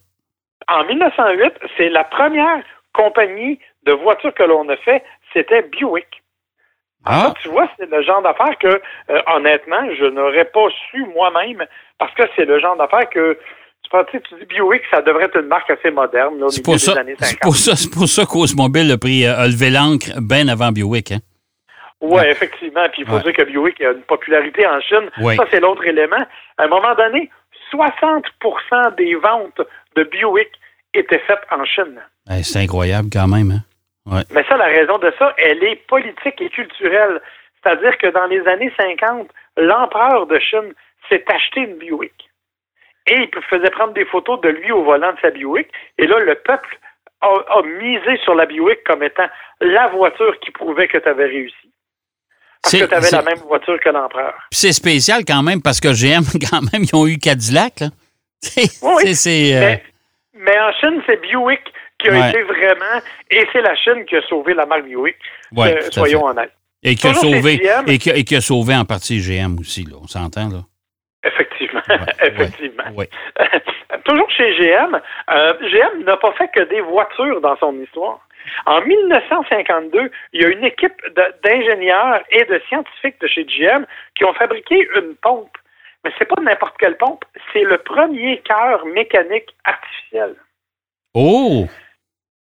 En 0.70 0.84
1908, 0.84 1.52
c'est 1.76 1.88
la 1.88 2.04
première 2.04 2.62
compagnie 2.94 3.58
de 3.86 3.92
voitures 3.92 4.34
que 4.34 4.42
l'on 4.44 4.68
a 4.68 4.76
fait, 4.76 5.02
c'était 5.32 5.62
Buick. 5.62 6.06
Ah, 7.04 7.32
Tu 7.42 7.48
vois, 7.48 7.68
c'est 7.78 7.90
le 7.90 8.02
genre 8.02 8.20
d'affaires 8.22 8.58
que, 8.58 8.68
euh, 9.10 9.22
honnêtement, 9.34 9.82
je 9.98 10.04
n'aurais 10.04 10.44
pas 10.44 10.66
su 10.90 11.04
moi-même 11.14 11.64
parce 11.98 12.12
que 12.14 12.22
c'est 12.36 12.44
le 12.44 12.58
genre 12.60 12.76
d'affaires 12.76 13.08
que 13.08 13.38
tu, 13.82 13.90
tu 13.90 14.12
sais, 14.12 14.20
tu 14.28 14.34
dis 14.34 14.44
Buick, 14.44 14.82
ça 14.90 15.00
devrait 15.00 15.24
être 15.24 15.40
une 15.40 15.46
marque 15.48 15.70
assez 15.70 15.90
moderne 15.90 16.38
là, 16.38 16.46
au 16.46 16.50
c'est 16.50 16.60
milieu 16.66 16.72
pour 16.72 16.80
ça, 16.80 16.92
des 16.94 16.98
années 17.00 17.14
c'est 17.18 17.24
50. 17.26 17.40
pour 17.42 17.56
ça, 17.56 17.74
c'est 17.76 17.90
pour 17.90 18.06
ça 18.06 18.24
qu'Osmobile 18.26 18.92
a, 18.92 18.98
pris, 18.98 19.24
euh, 19.24 19.34
a 19.34 19.46
levé 19.48 19.70
l'encre 19.70 20.20
bien 20.20 20.46
avant 20.48 20.70
Buick. 20.72 21.12
Hein? 21.12 21.18
Oui, 22.02 22.18
Ouais. 22.20 22.30
effectivement. 22.30 22.84
Puis 22.92 23.02
il 23.02 23.06
faut 23.08 23.14
Ouais. 23.16 23.22
dire 23.22 23.32
que 23.32 23.42
Buick 23.44 23.80
a 23.80 23.92
une 23.92 24.02
popularité 24.02 24.66
en 24.66 24.80
Chine. 24.80 25.10
Ça, 25.36 25.44
c'est 25.50 25.60
l'autre 25.60 25.84
élément. 25.86 26.24
À 26.58 26.64
un 26.64 26.68
moment 26.68 26.94
donné, 26.94 27.30
60% 27.72 28.90
des 28.96 29.14
ventes 29.14 29.60
de 29.96 30.04
Buick 30.04 30.50
étaient 30.94 31.20
faites 31.20 31.42
en 31.50 31.64
Chine. 31.64 32.00
C'est 32.42 32.60
incroyable 32.60 33.08
quand 33.12 33.28
même. 33.28 33.62
Hein? 34.10 34.22
Mais 34.32 34.44
ça, 34.48 34.56
la 34.56 34.66
raison 34.66 34.98
de 34.98 35.12
ça, 35.18 35.34
elle 35.38 35.62
est 35.64 35.76
politique 35.86 36.40
et 36.40 36.48
culturelle. 36.50 37.20
C'est-à-dire 37.62 37.96
que 37.98 38.06
dans 38.08 38.26
les 38.26 38.40
années 38.46 38.72
50, 38.78 39.28
l'empereur 39.56 40.26
de 40.26 40.38
Chine 40.38 40.72
s'est 41.08 41.24
acheté 41.32 41.60
une 41.60 41.76
Buick. 41.76 42.12
Et 43.06 43.14
il 43.34 43.42
faisait 43.48 43.70
prendre 43.70 43.92
des 43.94 44.04
photos 44.04 44.40
de 44.40 44.48
lui 44.48 44.72
au 44.72 44.82
volant 44.84 45.12
de 45.12 45.18
sa 45.20 45.30
Buick. 45.30 45.68
Et 45.98 46.06
là, 46.06 46.18
le 46.20 46.34
peuple 46.36 46.78
a, 47.20 47.26
a 47.26 47.62
misé 47.62 48.16
sur 48.24 48.34
la 48.34 48.46
Buick 48.46 48.82
comme 48.84 49.02
étant 49.02 49.26
la 49.60 49.88
voiture 49.88 50.38
qui 50.40 50.50
prouvait 50.50 50.88
que 50.88 50.98
tu 50.98 51.08
avais 51.08 51.26
réussi. 51.26 51.54
Parce 52.62 52.76
que 52.76 52.84
tu 52.84 52.94
avais 52.94 53.10
la 53.10 53.22
même 53.22 53.38
voiture 53.46 53.78
que 53.80 53.88
l'empereur. 53.88 54.34
C'est 54.52 54.72
spécial 54.72 55.24
quand 55.26 55.42
même 55.42 55.62
parce 55.62 55.80
que 55.80 55.88
GM, 55.88 56.22
quand 56.50 56.60
même, 56.72 56.82
ils 56.84 56.94
ont 56.94 57.06
eu 57.06 57.18
Cadillac. 57.18 57.80
Là. 57.80 57.86
Oui, 58.82 59.14
c'est- 59.14 59.54
euh, 59.54 59.76
Mais, 60.40 60.58
en 60.58 60.72
Chine, 60.72 61.02
c'est 61.06 61.20
Buick 61.20 61.60
qui 61.98 62.08
a 62.08 62.12
Ouais. 62.12 62.30
été 62.30 62.42
vraiment, 62.42 63.00
et 63.30 63.46
c'est 63.52 63.60
la 63.60 63.74
Chine 63.76 64.04
qui 64.06 64.16
a 64.16 64.22
sauvé 64.22 64.54
la 64.54 64.66
marque 64.66 64.84
Buick. 64.84 65.16
ouais, 65.56 65.76
Euh, 65.76 65.90
soyons 65.90 66.24
honnêtes. 66.24 66.52
Et 66.82 66.94
qui 66.94 67.06
a 67.08 67.14
sauvé 67.14 67.60
et 67.86 67.98
qui, 67.98 68.10
a- 68.10 68.16
et 68.16 68.24
qui 68.24 68.34
a 68.36 68.40
sauvé 68.40 68.74
en 68.74 68.84
partie 68.86 69.18
GM 69.20 69.58
aussi, 69.60 69.84
là. 69.84 69.96
On 70.02 70.06
s'entend, 70.06 70.48
là? 70.48 70.60
Effectivement. 71.22 71.82
Ouais, 71.88 71.96
Effectivement. 72.28 72.84
ouais, 72.96 73.08
Toujours 74.04 74.30
chez 74.30 74.54
GM, 74.56 74.98
euh, 75.30 75.52
GM 75.70 76.04
n'a 76.04 76.16
pas 76.16 76.32
fait 76.32 76.48
que 76.54 76.60
des 76.70 76.80
voitures 76.80 77.40
dans 77.42 77.56
son 77.58 77.74
histoire. 77.82 78.20
En 78.64 78.80
1952, 78.80 80.10
il 80.32 80.40
y 80.40 80.44
a 80.46 80.48
une 80.48 80.64
équipe 80.64 80.96
d'ingénieurs 81.44 82.22
et 82.30 82.44
de 82.44 82.60
scientifiques 82.68 83.20
de 83.20 83.26
chez 83.28 83.44
GM 83.44 83.84
qui 84.16 84.24
ont 84.24 84.32
fabriqué 84.32 84.88
une 84.96 85.14
pompe. 85.22 85.50
Mais 86.04 86.12
c'est 86.18 86.24
pas 86.26 86.40
n'importe 86.40 86.76
quelle 86.78 86.96
pompe, 86.96 87.24
c'est 87.52 87.62
le 87.62 87.78
premier 87.78 88.38
cœur 88.40 88.84
mécanique 88.86 89.54
artificiel. 89.64 90.34
Oh! 91.14 91.66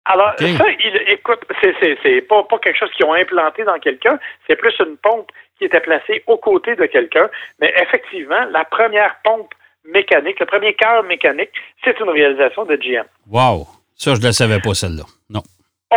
Alors, 0.04 0.34
ça, 0.38 0.44
il, 0.84 0.96
écoute, 1.08 1.40
c'est, 1.60 2.20
pas, 2.28 2.42
pas 2.44 2.58
quelque 2.60 2.78
chose 2.78 2.92
qu'ils 2.92 3.06
ont 3.06 3.14
implanté 3.14 3.64
dans 3.64 3.78
quelqu'un, 3.78 4.18
c'est 4.46 4.54
plus 4.56 4.74
une 4.78 4.96
pompe 4.98 5.30
qui 5.58 5.64
était 5.64 5.80
placée 5.80 6.22
aux 6.26 6.36
côtés 6.36 6.76
de 6.76 6.86
quelqu'un. 6.86 7.28
Mais 7.60 7.72
effectivement, 7.82 8.44
la 8.50 8.64
première 8.64 9.16
pompe 9.24 9.52
mécanique, 9.84 10.38
le 10.38 10.46
premier 10.46 10.74
cœur 10.74 11.02
mécanique, 11.04 11.50
c'est 11.82 11.98
une 11.98 12.10
réalisation 12.10 12.64
de 12.66 12.76
GM. 12.76 13.04
Wow! 13.28 13.66
Ça, 13.96 14.14
je 14.14 14.20
ne 14.20 14.26
la 14.26 14.32
savais 14.32 14.60
pas, 14.60 14.74
celle-là. 14.74 15.04
Non. 15.30 15.42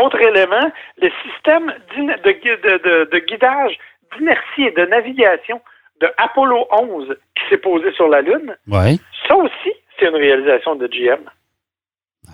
Autre 0.01 0.19
élément, 0.21 0.71
le 0.97 1.09
système 1.23 1.67
de- 1.97 3.09
de 3.11 3.19
guidage 3.19 3.77
d'inertie 4.17 4.63
et 4.63 4.71
de 4.71 4.85
navigation 4.85 5.61
de 6.01 6.07
Apollo 6.17 6.67
11 6.71 7.15
qui 7.35 7.49
s'est 7.49 7.57
posé 7.57 7.91
sur 7.93 8.07
la 8.07 8.21
Lune, 8.21 8.55
Ouais. 8.67 8.95
ça 9.27 9.35
aussi, 9.35 9.71
c'est 9.97 10.05
une 10.07 10.15
réalisation 10.15 10.75
de 10.75 10.87
GM. 10.87 11.23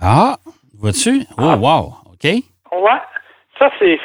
Ah! 0.02 0.36
Vois-tu? 0.78 1.22
Oh, 1.38 1.42
Ah. 1.42 1.56
wow! 1.56 1.94
OK. 2.12 2.24
Ouais. 2.72 3.00
Ça, 3.58 3.70
c'est, 3.78 3.98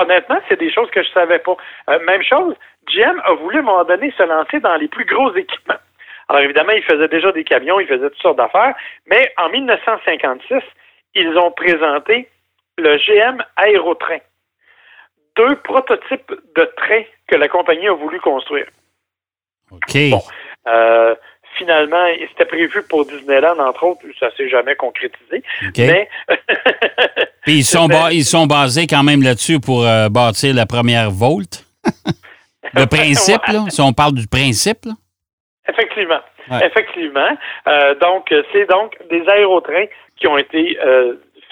honnêtement, 0.00 0.38
c'est 0.48 0.58
des 0.58 0.72
choses 0.72 0.88
que 0.90 1.02
je 1.02 1.08
savais 1.10 1.40
pas. 1.40 1.56
Euh, 1.90 1.98
même 2.06 2.22
chose, 2.22 2.54
GM 2.88 3.20
a 3.24 3.32
voulu 3.34 3.56
à 3.56 3.60
un 3.60 3.62
moment 3.64 3.84
donné 3.84 4.12
se 4.16 4.22
lancer 4.22 4.60
dans 4.60 4.76
les 4.76 4.86
plus 4.88 5.04
gros 5.04 5.34
équipements. 5.34 5.74
Alors 6.28 6.42
évidemment, 6.42 6.72
il 6.72 6.82
faisait 6.84 7.08
déjà 7.08 7.32
des 7.32 7.44
camions, 7.44 7.80
il 7.80 7.86
faisait 7.88 8.08
toutes 8.08 8.22
sortes 8.22 8.38
d'affaires, 8.38 8.74
mais 9.06 9.32
en 9.36 9.48
1956, 9.50 10.62
ils 11.16 11.36
ont 11.36 11.50
présenté 11.50 12.28
le 12.78 12.96
GM 12.96 13.42
Aérotrain. 13.56 14.18
Deux 15.36 15.56
prototypes 15.56 16.32
de 16.56 16.64
trains 16.76 17.02
que 17.26 17.36
la 17.36 17.48
compagnie 17.48 17.88
a 17.88 17.92
voulu 17.92 18.20
construire. 18.20 18.66
OK. 19.74 20.10
Bon. 20.10 20.22
Euh, 20.66 21.14
finalement, 21.58 22.04
c'était 22.30 22.44
prévu 22.46 22.82
pour 22.88 23.06
Disneyland, 23.06 23.58
entre 23.58 23.84
autres, 23.84 24.00
ça 24.18 24.28
s'est 24.36 24.48
jamais 24.48 24.74
concrétisé. 24.76 25.42
Mais 25.78 26.08
Puis 27.42 27.56
ils 27.58 27.64
sont, 27.64 27.86
ba- 27.86 28.12
ils 28.12 28.24
sont 28.24 28.46
basés 28.46 28.86
quand 28.86 29.02
même 29.02 29.22
là-dessus 29.22 29.60
pour 29.60 29.84
euh, 29.86 30.08
bâtir 30.08 30.54
la 30.54 30.66
première 30.66 31.10
Volt. 31.10 31.64
Le 32.74 32.86
principe, 32.86 33.40
Ouais. 33.48 33.54
là. 33.54 33.64
Si 33.68 33.80
on 33.80 33.92
parle 33.92 34.14
du 34.14 34.26
principe, 34.26 34.86
là. 34.86 34.92
Effectivement. 35.68 36.20
Ouais. 36.50 36.66
Effectivement. 36.66 37.36
Euh, 37.68 37.94
donc, 37.96 38.32
c'est 38.52 38.68
donc 38.68 38.96
des 39.10 39.22
aérotrains 39.28 39.86
qui 40.16 40.26
ont 40.26 40.36
été 40.38 40.76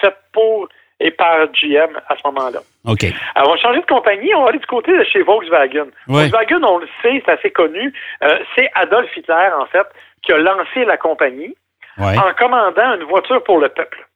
faits 0.01 0.15
pour 0.31 0.67
et 0.99 1.11
par 1.11 1.47
GM 1.53 1.99
à 2.07 2.15
ce 2.15 2.21
moment-là. 2.25 2.59
OK. 2.85 3.05
Alors, 3.35 3.49
on 3.49 3.55
va 3.55 3.61
changer 3.61 3.81
de 3.81 3.85
compagnie, 3.85 4.33
on 4.35 4.43
va 4.43 4.49
aller 4.49 4.59
du 4.59 4.65
côté 4.65 4.97
de 4.97 5.03
chez 5.03 5.21
Volkswagen. 5.23 5.87
Ouais. 6.07 6.29
Volkswagen, 6.29 6.63
on 6.63 6.77
le 6.77 6.87
sait, 7.01 7.21
c'est 7.25 7.31
assez 7.31 7.51
connu. 7.51 7.93
Euh, 8.23 8.39
c'est 8.55 8.69
Adolf 8.75 9.09
Hitler, 9.17 9.49
en 9.59 9.65
fait, 9.65 9.87
qui 10.21 10.31
a 10.33 10.37
lancé 10.37 10.85
la 10.85 10.97
compagnie 10.97 11.55
Ouais. 11.99 12.17
en 12.17 12.33
commandant 12.33 12.95
une 12.95 13.03
voiture 13.03 13.43
pour 13.43 13.59
le 13.59 13.69
peuple. 13.69 14.07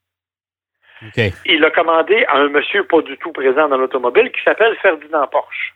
OK. 1.05 1.21
Il 1.45 1.59
l'a 1.59 1.69
commandé 1.69 2.25
à 2.27 2.37
un 2.37 2.47
monsieur 2.49 2.83
pas 2.85 3.01
du 3.01 3.15
tout 3.17 3.31
présent 3.31 3.67
dans 3.69 3.77
l'automobile 3.77 4.31
qui 4.31 4.41
s'appelle 4.43 4.75
Ferdinand 4.81 5.27
Porsche. 5.27 5.75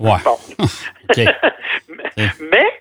Ouais. 0.00 0.18
Bon. 0.24 0.36
Mais 2.40 2.80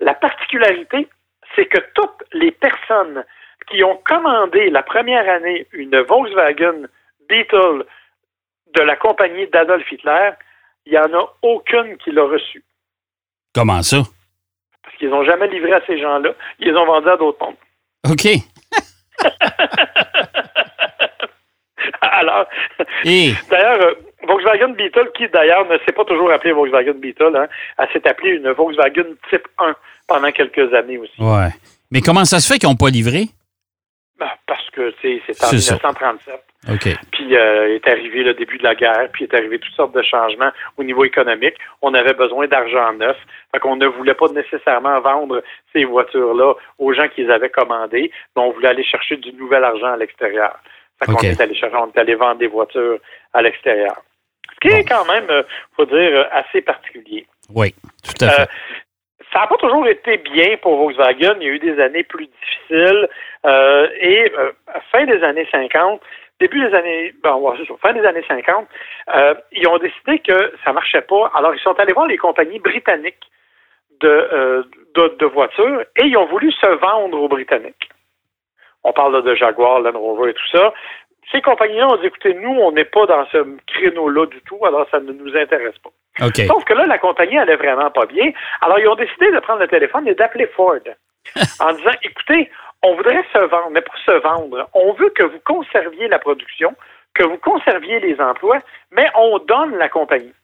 la 0.00 0.14
particularité, 0.14 1.08
c'est 1.54 1.66
que 1.66 1.78
toutes 1.94 2.24
les 2.32 2.52
personnes 2.52 3.24
qui 3.70 3.82
ont 3.84 3.98
commandé 4.04 4.70
la 4.70 4.82
première 4.82 5.28
année 5.28 5.66
une 5.72 5.98
Volkswagen 6.00 6.86
Beetle 7.28 7.84
de 8.74 8.82
la 8.82 8.96
compagnie 8.96 9.46
d'Adolf 9.48 9.90
Hitler, 9.90 10.30
il 10.86 10.92
n'y 10.92 10.98
en 10.98 11.12
a 11.18 11.34
aucune 11.42 11.96
qui 11.98 12.10
l'a 12.10 12.24
reçue. 12.24 12.64
Comment 13.54 13.82
ça? 13.82 14.02
Parce 14.82 14.96
qu'ils 14.96 15.10
n'ont 15.10 15.24
jamais 15.24 15.48
livré 15.48 15.72
à 15.72 15.80
ces 15.86 15.98
gens-là. 15.98 16.30
Ils 16.58 16.68
les 16.68 16.76
ont 16.76 16.86
vendus 16.86 17.08
à 17.08 17.16
d'autres 17.16 17.38
mondes. 17.40 17.56
OK. 18.10 18.26
valeur. 22.24 22.46
D'ailleurs, 23.50 23.80
euh, 23.80 23.94
Volkswagen 24.26 24.74
Beetle, 24.74 25.10
qui 25.16 25.28
d'ailleurs 25.28 25.66
ne 25.68 25.78
s'est 25.78 25.92
pas 25.92 26.04
toujours 26.04 26.32
appelé 26.32 26.52
Volkswagen 26.52 26.94
Beetle, 26.94 27.36
hein, 27.36 27.46
elle 27.78 27.88
s'est 27.92 28.06
appelée 28.08 28.30
une 28.30 28.50
Volkswagen 28.50 29.14
Type 29.30 29.46
1 29.58 29.74
pendant 30.06 30.30
quelques 30.32 30.72
années 30.74 30.98
aussi. 30.98 31.20
Ouais. 31.20 31.50
Mais 31.90 32.00
comment 32.00 32.24
ça 32.24 32.40
se 32.40 32.52
fait 32.52 32.58
qu'ils 32.58 32.68
n'ont 32.68 32.76
pas 32.76 32.90
livré? 32.90 33.28
Ben, 34.18 34.30
parce 34.46 34.70
que 34.70 34.94
c'est 35.02 35.20
en 35.42 35.50
1937. 35.50 36.34
OK. 36.72 36.88
Puis 37.12 37.36
euh, 37.36 37.74
est 37.74 37.88
arrivé 37.88 38.22
le 38.22 38.34
début 38.34 38.58
de 38.58 38.62
la 38.62 38.74
guerre, 38.74 39.08
puis 39.12 39.24
est 39.24 39.34
arrivé 39.34 39.58
toutes 39.58 39.74
sortes 39.74 39.94
de 39.94 40.02
changements 40.02 40.50
au 40.78 40.84
niveau 40.84 41.04
économique. 41.04 41.56
On 41.82 41.92
avait 41.94 42.14
besoin 42.14 42.46
d'argent 42.46 42.92
neuf. 42.92 43.16
Fait 43.52 43.58
qu'on 43.58 43.76
ne 43.76 43.86
voulait 43.86 44.14
pas 44.14 44.28
nécessairement 44.28 45.00
vendre 45.00 45.42
ces 45.72 45.84
voitures-là 45.84 46.54
aux 46.78 46.92
gens 46.94 47.08
qui 47.08 47.24
les 47.24 47.30
avaient 47.30 47.50
commandées, 47.50 48.10
mais 48.36 48.42
on 48.42 48.52
voulait 48.52 48.68
aller 48.68 48.84
chercher 48.84 49.16
du 49.16 49.32
nouvel 49.32 49.64
argent 49.64 49.92
à 49.92 49.96
l'extérieur. 49.96 50.56
Fait 51.00 51.12
qu'on 51.12 51.18
est 51.18 51.40
allé 51.40 51.54
chercher, 51.54 51.76
on 51.76 51.90
est 51.90 51.98
allé 51.98 52.14
vendre 52.14 52.38
des 52.38 52.46
voitures 52.46 52.98
à 53.32 53.42
l'extérieur. 53.42 53.96
Ce 54.54 54.68
qui 54.68 54.74
est 54.74 54.84
quand 54.84 55.04
même, 55.06 55.24
il 55.28 55.34
euh, 55.34 55.42
faut 55.74 55.86
dire, 55.86 56.28
assez 56.30 56.62
particulier. 56.62 57.26
Oui, 57.52 57.74
tout 58.02 58.24
à 58.24 58.30
fait. 58.30 58.42
Euh, 58.42 58.46
ça 59.34 59.40
n'a 59.40 59.46
pas 59.48 59.56
toujours 59.56 59.86
été 59.88 60.16
bien 60.18 60.56
pour 60.62 60.76
Volkswagen. 60.76 61.34
Il 61.40 61.46
y 61.46 61.50
a 61.50 61.54
eu 61.54 61.58
des 61.58 61.80
années 61.80 62.04
plus 62.04 62.28
difficiles. 62.28 63.08
Euh, 63.44 63.88
et 64.00 64.32
euh, 64.38 64.52
fin 64.92 65.04
des 65.06 65.22
années 65.24 65.48
50, 65.50 66.00
début 66.38 66.60
des 66.60 66.74
années, 66.74 67.12
bon, 67.22 67.52
fin 67.82 67.92
des 67.92 68.06
années 68.06 68.24
50, 68.28 68.68
euh, 69.14 69.34
ils 69.50 69.66
ont 69.66 69.78
décidé 69.78 70.20
que 70.20 70.52
ça 70.64 70.72
marchait 70.72 71.02
pas. 71.02 71.32
Alors, 71.34 71.52
ils 71.52 71.60
sont 71.60 71.78
allés 71.80 71.92
voir 71.92 72.06
les 72.06 72.16
compagnies 72.16 72.60
britanniques 72.60 73.28
de, 74.00 74.64
de, 74.94 75.26
voitures 75.26 75.82
et 75.96 76.04
ils 76.04 76.16
ont 76.16 76.26
voulu 76.26 76.52
se 76.52 76.66
vendre 76.66 77.20
aux 77.20 77.28
Britanniques. 77.28 77.88
On 78.84 78.92
parle 78.92 79.20
de 79.22 79.34
Jaguar, 79.34 79.80
Land 79.80 79.98
Rover 79.98 80.30
et 80.30 80.34
tout 80.34 80.48
ça. 80.52 80.72
Ces 81.32 81.40
compagnies-là 81.40 81.88
ont 81.88 81.96
dit, 81.96 82.06
écoutez, 82.06 82.34
nous, 82.34 82.50
on 82.50 82.70
n'est 82.70 82.84
pas 82.84 83.06
dans 83.06 83.26
ce 83.32 83.38
créneau-là 83.66 84.26
du 84.26 84.40
tout, 84.42 84.64
alors 84.64 84.86
ça 84.90 85.00
ne 85.00 85.12
nous 85.12 85.36
intéresse 85.36 85.78
pas. 85.78 85.90
Sauf 86.18 86.64
que 86.64 86.74
là, 86.74 86.86
la 86.86 86.98
compagnie 86.98 87.38
allait 87.38 87.56
vraiment 87.56 87.90
pas 87.90 88.06
bien. 88.06 88.30
Alors, 88.60 88.78
ils 88.78 88.88
ont 88.88 88.94
décidé 88.94 89.30
de 89.32 89.40
prendre 89.40 89.60
le 89.60 89.68
téléphone 89.68 90.06
et 90.06 90.14
d'appeler 90.14 90.46
Ford 90.54 90.78
en 91.60 91.72
disant, 91.72 91.90
écoutez, 92.02 92.50
on 92.82 92.94
voudrait 92.96 93.24
se 93.32 93.38
vendre, 93.38 93.70
mais 93.70 93.80
pour 93.80 93.96
se 93.98 94.12
vendre, 94.22 94.68
on 94.74 94.92
veut 94.92 95.10
que 95.10 95.24
vous 95.24 95.40
conserviez 95.44 96.08
la 96.08 96.18
production, 96.18 96.74
que 97.14 97.24
vous 97.24 97.38
conserviez 97.38 98.00
les 98.00 98.20
emplois, 98.20 98.60
mais 98.92 99.08
on 99.16 99.38
donne 99.38 99.76
la 99.76 99.88
compagnie. 99.88 100.34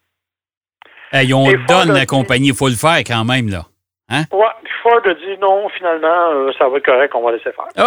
Hey, 1.13 1.33
on 1.35 1.45
donne 1.69 1.93
la 1.93 2.07
compagnie, 2.07 2.49
il 2.49 2.55
faut 2.55 2.69
le 2.69 2.75
faire 2.75 2.99
quand 2.99 3.25
même, 3.25 3.49
là. 3.49 3.65
Hein? 4.09 4.25
Ouais, 4.33 4.47
Ford 4.83 5.01
a 5.05 5.15
dit 5.15 5.39
non, 5.41 5.69
finalement, 5.71 6.31
euh, 6.33 6.53
ça 6.59 6.69
va 6.69 6.79
être 6.79 6.85
correct, 6.85 7.15
on 7.15 7.23
va 7.23 7.33
laisser 7.33 7.53
faire. 7.53 7.67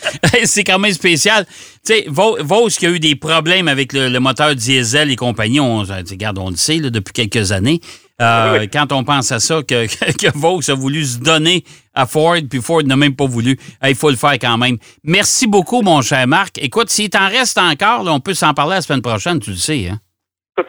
c'est 0.44 0.64
quand 0.64 0.78
même 0.78 0.92
spécial. 0.92 1.44
Tu 1.84 1.94
sais, 1.94 2.04
Vos 2.08 2.68
qui 2.68 2.86
a 2.86 2.90
eu 2.90 3.00
des 3.00 3.16
problèmes 3.16 3.68
avec 3.68 3.92
le, 3.92 4.18
moteur 4.18 4.54
diesel 4.54 5.10
et 5.10 5.16
compagnie, 5.16 5.60
on, 5.60 5.78
regarde, 5.78 6.38
on 6.38 6.50
le 6.50 6.56
sait 6.56 6.78
depuis 6.78 7.12
quelques 7.12 7.52
années. 7.52 7.80
Euh, 8.20 8.66
quand 8.72 8.92
on 8.92 9.02
pense 9.02 9.32
à 9.32 9.40
ça, 9.40 9.62
que, 9.62 9.86
que 10.12 10.38
Vaux 10.38 10.60
a 10.70 10.74
voulu 10.74 11.04
se 11.04 11.18
donner 11.18 11.64
à 11.94 12.06
Ford, 12.06 12.36
puis 12.48 12.60
Ford 12.60 12.82
n'a 12.84 12.96
même 12.96 13.16
pas 13.16 13.26
voulu. 13.26 13.56
Il 13.84 13.94
faut 13.94 14.10
le 14.10 14.16
faire 14.16 14.34
quand 14.34 14.58
même. 14.58 14.76
Merci 15.02 15.46
beaucoup, 15.46 15.82
mon 15.82 16.02
cher 16.02 16.26
Marc. 16.26 16.58
Écoute, 16.58 16.88
s'il 16.90 17.10
t'en 17.10 17.28
reste 17.28 17.58
encore, 17.58 18.04
on 18.06 18.20
peut 18.20 18.34
s'en 18.34 18.54
parler 18.54 18.76
la 18.76 18.80
semaine 18.82 19.02
prochaine, 19.02 19.40
tu 19.40 19.50
le 19.50 19.56
sais. 19.56 19.88
Hein? 19.88 19.98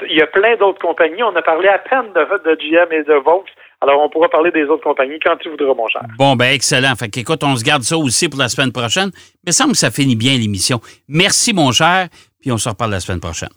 Il 0.10 0.18
y 0.18 0.22
a 0.22 0.28
plein 0.28 0.56
d'autres 0.56 0.82
compagnies. 0.82 1.24
On 1.24 1.36
a 1.36 1.42
parlé 1.42 1.68
à 1.68 1.78
peine 1.78 2.08
de, 2.16 2.50
de 2.50 2.56
GM 2.56 2.92
et 2.92 3.04
de 3.04 3.16
Vaux. 3.24 3.44
Alors, 3.84 4.02
on 4.02 4.10
pourra 4.10 4.30
parler 4.30 4.50
des 4.52 4.64
autres 4.64 4.84
compagnies 4.84 5.20
quand 5.22 5.36
tu 5.42 5.50
voudras, 5.50 5.74
mon 5.76 5.90
cher. 5.90 6.04
Bon, 6.18 6.38
ben 6.38 6.54
excellent. 6.54 6.96
Fait 6.96 7.10
qu'écoute, 7.10 7.44
on 7.44 7.58
se 7.58 7.66
garde 7.66 7.84
ça 7.84 7.98
aussi 7.98 8.30
pour 8.30 8.40
la 8.40 8.48
semaine 8.48 8.72
prochaine. 8.72 9.12
Mais 9.46 9.52
il 9.52 9.54
semble 9.54 9.74
que 9.74 9.78
ça 9.78 9.92
finit 9.92 10.16
bien 10.16 10.38
l'émission. 10.38 10.80
Merci, 11.10 11.54
mon 11.54 11.74
cher, 11.74 12.08
puis 12.40 12.50
on 12.50 12.58
se 12.58 12.70
reparle 12.70 12.92
la 12.92 13.02
semaine 13.02 13.20
prochaine. 13.20 13.50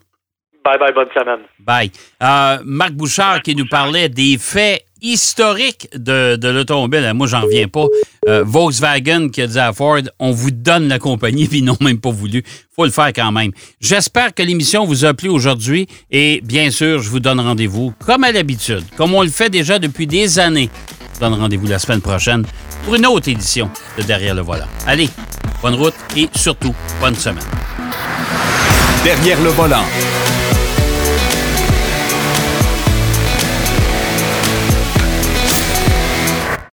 Bye 0.64 0.78
bye, 0.80 0.92
bonne 0.92 1.09
semaine. 1.14 1.42
Bye. 1.61 1.92
Euh, 2.21 2.59
Marc 2.64 2.90
Bouchard 2.95 3.40
qui 3.42 3.54
nous 3.54 3.68
parlait 3.68 4.09
des 4.09 4.37
faits 4.37 4.85
historiques 5.12 5.88
de, 5.96 6.38
l'automobile. 6.48 7.10
Moi, 7.14 7.26
j'en 7.26 7.42
reviens 7.42 7.68
pas. 7.68 7.86
Euh, 8.28 8.42
Volkswagen 8.44 9.28
qui 9.28 9.42
a 9.42 9.46
dit 9.46 9.58
à 9.58 9.72
Ford, 9.72 10.00
on 10.18 10.32
vous 10.32 10.50
donne 10.50 10.88
la 10.88 10.98
compagnie, 10.98 11.46
puis 11.48 11.58
ils 11.58 11.64
n'ont 11.64 11.78
même 11.80 11.98
pas 12.00 12.10
voulu. 12.10 12.42
faut 12.75 12.84
le 12.84 12.90
faire 12.90 13.12
quand 13.14 13.32
même. 13.32 13.52
J'espère 13.80 14.34
que 14.34 14.42
l'émission 14.42 14.84
vous 14.84 15.04
a 15.04 15.14
plu 15.14 15.28
aujourd'hui 15.28 15.86
et 16.10 16.40
bien 16.45 16.71
sûr, 16.71 17.00
je 17.02 17.08
vous 17.08 17.21
donne 17.21 17.40
rendez-vous 17.40 17.92
comme 18.04 18.25
à 18.25 18.32
l'habitude, 18.32 18.84
comme 18.97 19.14
on 19.14 19.23
le 19.23 19.28
fait 19.28 19.50
déjà 19.50 19.78
depuis 19.78 20.06
des 20.06 20.38
années. 20.38 20.71
Je 21.14 21.25
vous 21.25 21.30
donne 21.30 21.40
rendez-vous 21.40 21.66
la 21.66 21.78
semaine 21.78 22.00
prochaine 22.00 22.45
pour 22.84 22.95
une 22.95 23.06
autre 23.06 23.28
édition 23.28 23.71
de 23.97 24.02
Derrière 24.02 24.34
le 24.34 24.42
volant. 24.42 24.66
Allez, 24.86 25.08
bonne 25.62 25.75
route 25.75 25.95
et 26.16 26.28
surtout, 26.34 26.75
bonne 27.00 27.16
semaine. 27.16 27.45
Derrière 29.04 29.40
le 29.40 29.50
volant. 29.50 29.84